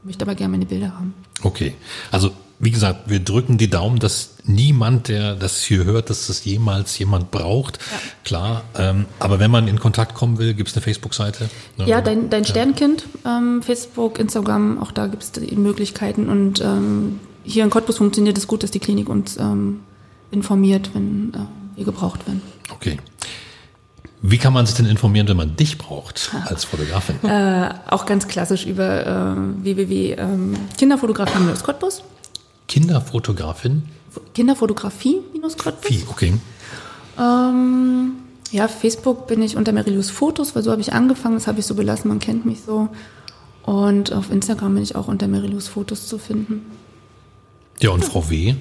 [0.04, 1.14] möchte aber gerne meine Bilder haben.
[1.44, 1.76] Okay.
[2.12, 6.46] Also, wie gesagt, wir drücken die Daumen, dass niemand, der das hier hört, dass das
[6.46, 7.80] jemals jemand braucht.
[8.24, 8.64] Klar.
[8.78, 11.50] Ähm, aber wenn man in Kontakt kommen will, gibt es eine Facebook-Seite?
[11.78, 11.88] Ne?
[11.88, 16.30] Ja, dein, dein Sternkind, ähm, Facebook, Instagram, auch da gibt es Möglichkeiten.
[16.30, 19.82] Und ähm, hier in Cottbus funktioniert es gut, dass die Klinik uns ähm,
[20.32, 21.40] informiert, wenn äh,
[21.76, 22.42] wir gebraucht werden.
[22.72, 22.98] Okay.
[24.22, 27.24] Wie kann man sich denn informieren, wenn man dich braucht als Fotografin?
[27.24, 32.02] Äh, auch ganz klassisch über äh, www.kinderfotografie-cottbus.
[32.68, 33.84] Kinderfotografin?
[34.34, 35.88] Kinderfotografie-cottbus.
[35.88, 36.34] Vieh, okay.
[37.20, 38.12] Ähm,
[38.52, 41.66] ja, Facebook bin ich unter Merilius Fotos, weil so habe ich angefangen, das habe ich
[41.66, 42.90] so belassen, man kennt mich so.
[43.64, 46.62] Und auf Instagram bin ich auch unter Merilius Fotos zu finden.
[47.80, 48.56] Ja, und Frau W.,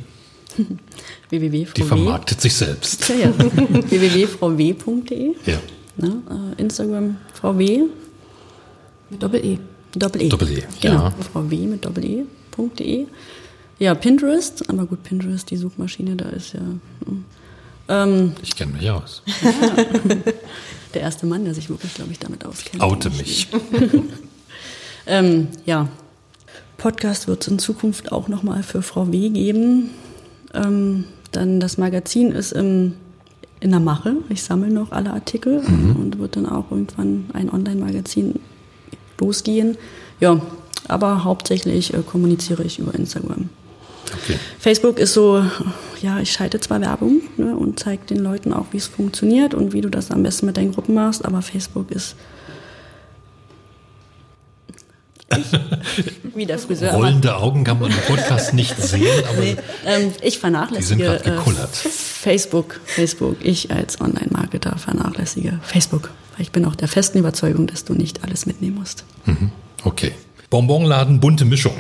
[1.30, 1.66] www.
[1.76, 3.08] die vermarktet sich selbst.
[3.08, 3.32] Ja, ja.
[3.90, 5.34] www.vrw.de.
[5.46, 5.58] Ja.
[5.96, 6.22] Ne?
[6.58, 7.82] Äh, Instagram VW,
[9.10, 9.58] Mit Doppel-E.
[9.94, 10.28] Doppel-E.
[10.28, 11.12] Doppel-E, Genau, ja.
[11.32, 13.06] VW mit Doppel-E.de.
[13.78, 17.24] Ja, Pinterest, aber gut, Pinterest, die Suchmaschine, da ist ja hm.
[17.88, 19.22] ähm, Ich kenne mich aus.
[20.94, 22.82] der erste Mann, der sich wirklich, glaube ich, damit auskennt.
[22.82, 23.48] Oute mich.
[25.06, 25.88] Ähm, ja,
[26.78, 29.90] Podcast wird es in Zukunft auch nochmal für Frau W geben.
[30.54, 32.94] Ähm, dann das Magazin ist im,
[33.60, 34.16] in der Mache.
[34.28, 38.40] Ich sammle noch alle Artikel und wird dann auch irgendwann ein Online-Magazin
[39.20, 39.76] losgehen.
[40.20, 40.40] Ja,
[40.88, 43.48] aber hauptsächlich äh, kommuniziere ich über Instagram.
[44.12, 44.38] Okay.
[44.58, 45.44] Facebook ist so,
[46.00, 49.72] ja, ich schalte zwar Werbung ne, und zeige den Leuten auch, wie es funktioniert und
[49.72, 52.16] wie du das am besten mit deinen Gruppen machst, aber Facebook ist
[55.36, 56.92] ich, wie der Friseur.
[56.92, 61.24] Rollende Augen kann man im Podcast nicht sehen, aber Nee, ähm, ich vernachlässige Die sind
[61.24, 61.74] grad äh, gekullert.
[61.76, 62.80] Facebook.
[62.84, 63.36] Facebook.
[63.42, 66.10] Ich als Online-Marketer vernachlässige Facebook.
[66.36, 69.04] Weil ich bin auch der festen Überzeugung, dass du nicht alles mitnehmen musst.
[69.84, 70.12] okay.
[70.50, 71.74] Bonbonladen bunte Mischung.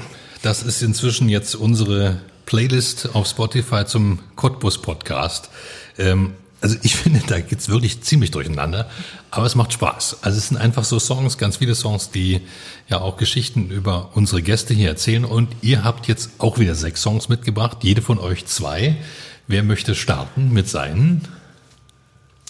[0.44, 5.48] Das ist inzwischen jetzt unsere Playlist auf Spotify zum Cottbus Podcast.
[5.96, 8.90] Ähm, also ich finde, da geht's wirklich ziemlich durcheinander,
[9.30, 10.18] aber es macht Spaß.
[10.20, 12.42] Also es sind einfach so Songs, ganz viele Songs, die
[12.88, 15.24] ja auch Geschichten über unsere Gäste hier erzählen.
[15.24, 18.96] Und ihr habt jetzt auch wieder sechs Songs mitgebracht, jede von euch zwei.
[19.46, 21.26] Wer möchte starten mit seinen?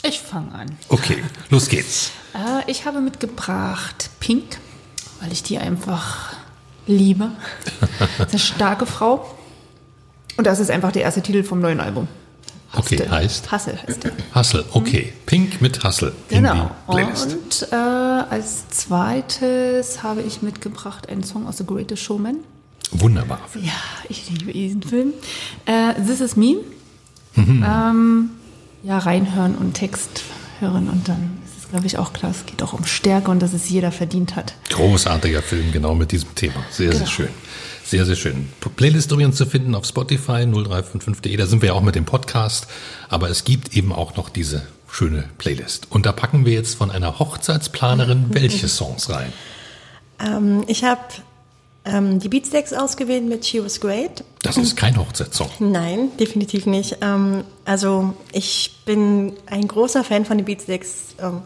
[0.02, 0.76] Ich fange an.
[0.88, 2.10] Okay, los geht's.
[2.34, 4.58] Äh, ich habe mitgebracht Pink,
[5.20, 6.33] weil ich die einfach
[6.86, 7.30] Liebe.
[8.18, 9.26] eine starke Frau.
[10.36, 12.08] Und das ist einfach der erste Titel vom neuen Album.
[12.76, 13.10] Okay, Hustle.
[13.10, 14.12] heißt Hustle heißt der.
[14.34, 14.64] Hustle.
[14.72, 16.70] Okay, Pink mit in Genau.
[16.86, 22.38] Und äh, als zweites habe ich mitgebracht einen Song aus The Greatest Showman.
[22.90, 23.40] Wunderbar.
[23.60, 23.72] Ja,
[24.08, 25.12] ich liebe diesen Film.
[25.66, 26.56] Äh, This is Me.
[27.36, 27.64] Mhm.
[27.66, 28.30] Ähm,
[28.82, 30.22] ja, reinhören und Text
[30.60, 31.43] hören und dann ist
[31.74, 32.30] glaube ich, auch klar.
[32.30, 34.54] Es geht auch um Stärke und dass es jeder verdient hat.
[34.70, 36.64] Großartiger Film, genau mit diesem Thema.
[36.70, 37.10] Sehr, sehr Genau.
[37.10, 37.28] schön.
[37.84, 38.48] Sehr, sehr schön.
[38.76, 41.36] Playlist übrigens zu finden auf Spotify 0355.de.
[41.36, 42.68] Da sind wir ja auch mit dem Podcast.
[43.08, 45.88] Aber es gibt eben auch noch diese schöne Playlist.
[45.90, 49.32] Und da packen wir jetzt von einer Hochzeitsplanerin welche Songs rein?
[50.24, 51.00] Ähm, ich habe
[51.84, 54.24] ähm, die Beatsteaks ausgewählt mit She Was Great.
[54.42, 55.50] Das ist kein Hochzeitssong.
[55.58, 56.98] Nein, definitiv nicht.
[57.02, 61.14] Ähm, also ich bin ein großer Fan von den Beatsteaks.
[61.20, 61.42] Ähm,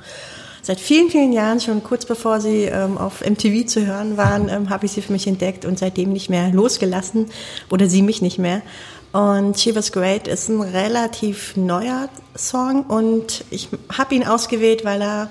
[0.62, 4.70] seit vielen, vielen Jahren, schon kurz bevor sie ähm, auf MTV zu hören waren, ähm,
[4.70, 7.26] habe ich sie für mich entdeckt und seitdem nicht mehr losgelassen
[7.70, 8.62] oder sie mich nicht mehr.
[9.12, 15.00] Und She Was Great ist ein relativ neuer Song und ich habe ihn ausgewählt, weil
[15.00, 15.30] er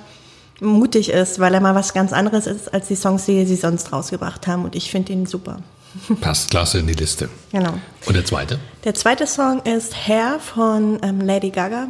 [0.60, 3.94] mutig ist, weil er mal was ganz anderes ist als die Songs, die sie sonst
[3.94, 5.58] rausgebracht haben und ich finde ihn super.
[6.22, 7.30] Passt klasse in die Liste.
[7.52, 7.74] Genau.
[8.06, 8.60] Und der zweite?
[8.84, 11.88] Der zweite Song ist Hair von ähm, Lady Gaga.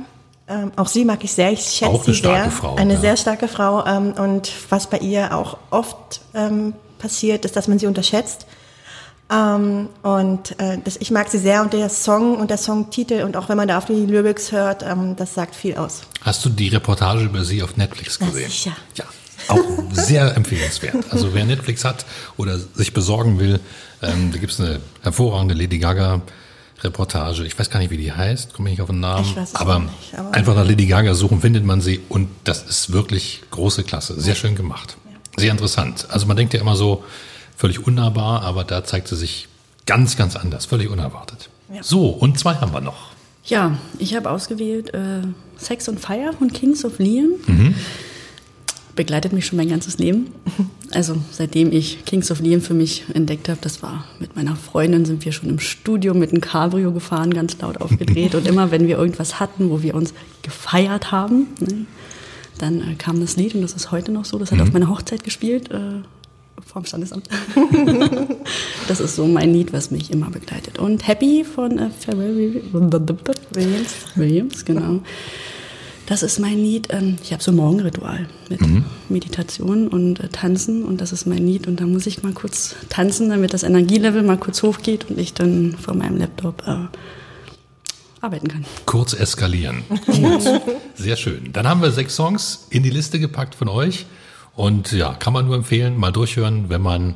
[0.49, 1.51] Ähm, auch sie mag ich sehr.
[1.51, 2.51] Ich schätze Auch eine sie starke sehr.
[2.51, 2.99] Frau, Eine ja.
[2.99, 3.85] sehr starke Frau.
[3.85, 8.45] Ähm, und was bei ihr auch oft ähm, passiert, ist, dass man sie unterschätzt.
[9.29, 13.35] Ähm, und äh, das, ich mag sie sehr und der Song und der Songtitel und
[13.35, 16.01] auch wenn man da auf die Lyrics hört, ähm, das sagt viel aus.
[16.21, 18.49] Hast du die Reportage über sie auf Netflix Na, gesehen?
[18.49, 18.71] sicher.
[18.95, 19.03] Ja,
[19.49, 19.59] auch
[19.91, 20.95] sehr empfehlenswert.
[21.11, 22.05] Also wer Netflix hat
[22.37, 23.59] oder sich besorgen will,
[24.01, 26.21] ähm, da gibt's eine hervorragende Lady Gaga
[26.81, 27.43] Reportage.
[27.45, 29.25] Ich weiß gar nicht, wie die heißt, komme ich nicht auf den Namen.
[29.25, 32.29] Ich weiß es aber, nicht, aber- einfach nach Lady Gaga suchen, findet man sie und
[32.45, 34.19] das ist wirklich große Klasse.
[34.21, 34.95] Sehr schön gemacht.
[35.35, 36.07] Sehr interessant.
[36.11, 37.03] Also man denkt ja immer so
[37.57, 39.49] völlig unnahbar, aber da zeigt sie sich
[39.85, 41.49] ganz, ganz anders, völlig unerwartet.
[41.73, 41.83] Ja.
[41.83, 43.09] So, und zwei haben wir noch.
[43.43, 45.21] Ja, ich habe ausgewählt äh,
[45.57, 47.31] Sex on Fire von Kings of Leon.
[48.95, 50.27] Begleitet mich schon mein ganzes Leben.
[50.91, 55.03] Also seitdem ich Kings of Leon für mich entdeckt habe, das war mit meiner Freundin,
[55.03, 58.35] sind wir schon im Studio mit einem Cabrio gefahren, ganz laut aufgedreht.
[58.35, 61.85] Und immer wenn wir irgendwas hatten, wo wir uns gefeiert haben, ne,
[62.57, 64.39] dann äh, kam das Lied und das ist heute noch so.
[64.39, 65.69] Das hat auf meiner Hochzeit gespielt.
[65.71, 66.03] Äh,
[66.65, 67.27] vorm Standesamt.
[68.87, 70.79] das ist so mein Lied, was mich immer begleitet.
[70.79, 72.61] Und Happy von äh, Pharrell
[73.51, 73.93] Williams.
[74.15, 75.01] Williams, genau.
[76.07, 76.87] Das ist mein Lied.
[76.91, 78.61] Ähm, ich habe so ein Morgenritual mit
[79.09, 81.67] Meditation und äh, Tanzen und das ist mein Lied.
[81.67, 85.33] Und da muss ich mal kurz tanzen, damit das Energielevel mal kurz hochgeht und ich
[85.33, 86.87] dann vor meinem Laptop äh,
[88.21, 88.65] arbeiten kann.
[88.85, 89.83] Kurz eskalieren.
[90.05, 90.43] Gut.
[90.95, 91.51] Sehr schön.
[91.51, 94.05] Dann haben wir sechs Songs in die Liste gepackt von euch.
[94.57, 97.15] Und ja, kann man nur empfehlen, mal durchhören, wenn man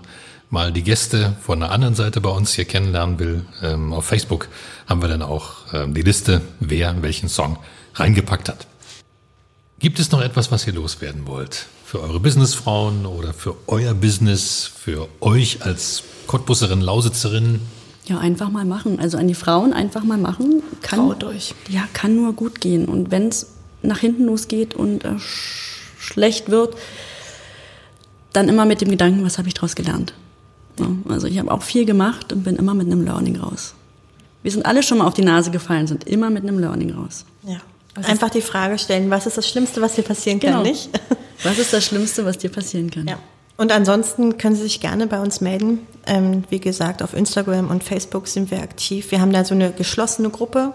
[0.52, 3.46] mal die Gäste von der anderen Seite bei uns hier kennenlernen will.
[3.64, 4.48] Ähm, auf Facebook
[4.86, 7.58] haben wir dann auch ähm, die Liste, wer welchen Song
[7.96, 8.68] reingepackt hat.
[9.80, 11.66] Gibt es noch etwas, was ihr loswerden wollt?
[11.84, 17.60] Für eure Businessfrauen oder für euer Business, für euch als Cottbusserin, Lausitzerin?
[18.06, 19.00] Ja, einfach mal machen.
[19.00, 20.62] Also an die Frauen einfach mal machen.
[20.84, 21.56] Kann, Traut euch.
[21.70, 22.86] Ja, kann nur gut gehen.
[22.86, 23.48] Und wenn es
[23.82, 26.76] nach hinten losgeht und äh, sch schlecht wird,
[28.34, 30.14] dann immer mit dem Gedanken, was habe ich daraus gelernt.
[30.80, 33.74] Ja, also ich habe auch viel gemacht und bin immer mit einem Learning raus.
[34.44, 37.26] Wir sind alle schon mal auf die Nase gefallen, sind immer mit einem Learning raus.
[37.44, 37.58] Ja.
[38.04, 40.64] Einfach die Frage stellen, was ist das Schlimmste, was dir passieren kann, Genau.
[40.64, 40.90] nicht?
[41.44, 43.08] Was ist das Schlimmste, was dir passieren kann?
[43.08, 43.18] Ja.
[43.58, 45.80] Und ansonsten können Sie sich gerne bei uns melden.
[46.06, 49.10] Ähm, wie gesagt, auf Instagram und Facebook sind wir aktiv.
[49.10, 50.72] Wir haben da so eine geschlossene Gruppe,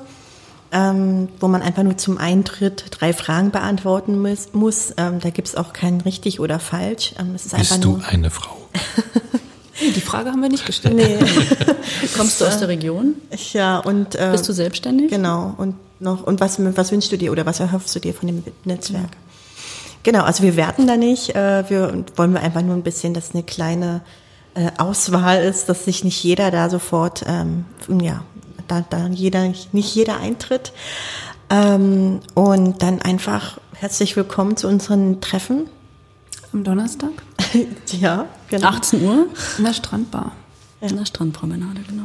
[0.73, 4.49] ähm, wo man einfach nur zum Eintritt drei Fragen beantworten muss.
[4.53, 4.93] muss.
[4.97, 7.15] Ähm, da gibt es auch kein richtig oder falsch.
[7.19, 8.07] Ähm, es ist einfach Bist du nur.
[8.07, 8.57] eine Frau?
[9.79, 10.95] Nee, die Frage haben wir nicht gestellt.
[10.97, 11.19] Nee.
[12.17, 13.15] Kommst du aus der Region?
[13.53, 14.15] ja, und.
[14.15, 15.11] äh, Bist du selbstständig?
[15.11, 15.55] Genau.
[15.59, 18.43] Und noch, und was, was wünschst du dir oder was erhoffst du dir von dem
[18.65, 19.11] Netzwerk?
[20.03, 21.35] Genau, also wir werten da nicht.
[21.35, 24.01] Äh, wir wollen wir einfach nur ein bisschen, dass eine kleine
[24.55, 27.67] äh, Auswahl ist, dass sich nicht jeder da sofort, ähm,
[28.01, 28.23] ja,
[28.69, 30.73] da, da jeder, nicht jeder eintritt.
[31.51, 35.69] Ähm, und dann einfach herzlich willkommen zu unseren Treffen.
[36.53, 37.11] Am Donnerstag
[38.01, 38.69] ja, genau.
[38.69, 39.27] 18 Uhr?
[39.59, 40.33] in der Strandbar.
[40.81, 42.05] In der Strandpromenade, genau.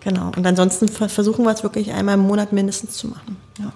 [0.00, 0.30] Genau.
[0.36, 3.36] Und ansonsten ver- versuchen wir es wirklich einmal im Monat mindestens zu machen.
[3.58, 3.72] Ja.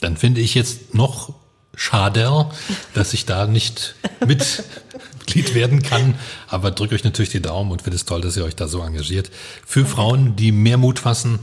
[0.00, 1.34] Dann finde ich jetzt noch
[1.76, 2.50] schader,
[2.94, 3.94] dass ich da nicht
[4.26, 6.14] Mitglied werden kann.
[6.48, 8.82] Aber drücke euch natürlich die Daumen und finde es toll, dass ihr euch da so
[8.82, 9.30] engagiert.
[9.66, 11.40] Für Frauen, die mehr Mut fassen,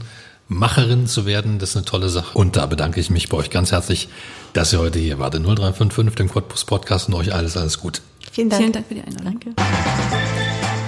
[0.48, 2.36] Macherin zu werden, das ist eine tolle Sache.
[2.36, 4.08] Und da bedanke ich mich bei euch ganz herzlich,
[4.52, 5.34] dass ihr heute hier wart.
[5.34, 8.02] in 0355, dem Cottbus Podcast und euch alles, alles gut.
[8.32, 8.60] Vielen Dank.
[8.60, 9.40] Vielen Dank für die Einladung.
[9.40, 10.30] Danke.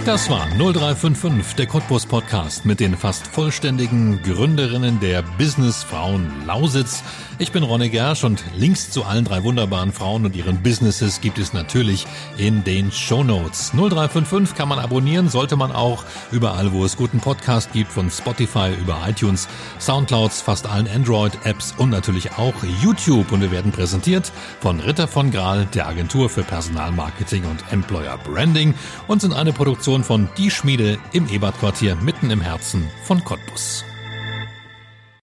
[0.06, 7.02] Das war 0355, der Cottbus Podcast mit den fast vollständigen Gründerinnen der Business Frauen Lausitz.
[7.39, 11.39] Ich bin Ronne Gersch und Links zu allen drei wunderbaren Frauen und ihren Businesses gibt
[11.39, 12.06] es natürlich
[12.36, 13.72] in den Show Notes.
[13.72, 18.72] 0355 kann man abonnieren, sollte man auch überall, wo es guten Podcast gibt, von Spotify
[18.81, 19.48] über iTunes,
[19.81, 23.32] Soundclouds, fast allen Android-Apps und natürlich auch YouTube.
[23.32, 28.74] Und wir werden präsentiert von Ritter von Graal, der Agentur für Personalmarketing und Employer Branding
[29.09, 29.52] und sind eine
[29.94, 33.84] Produktion von Die Schmiede im Ebertquartier mitten im Herzen von Cottbus.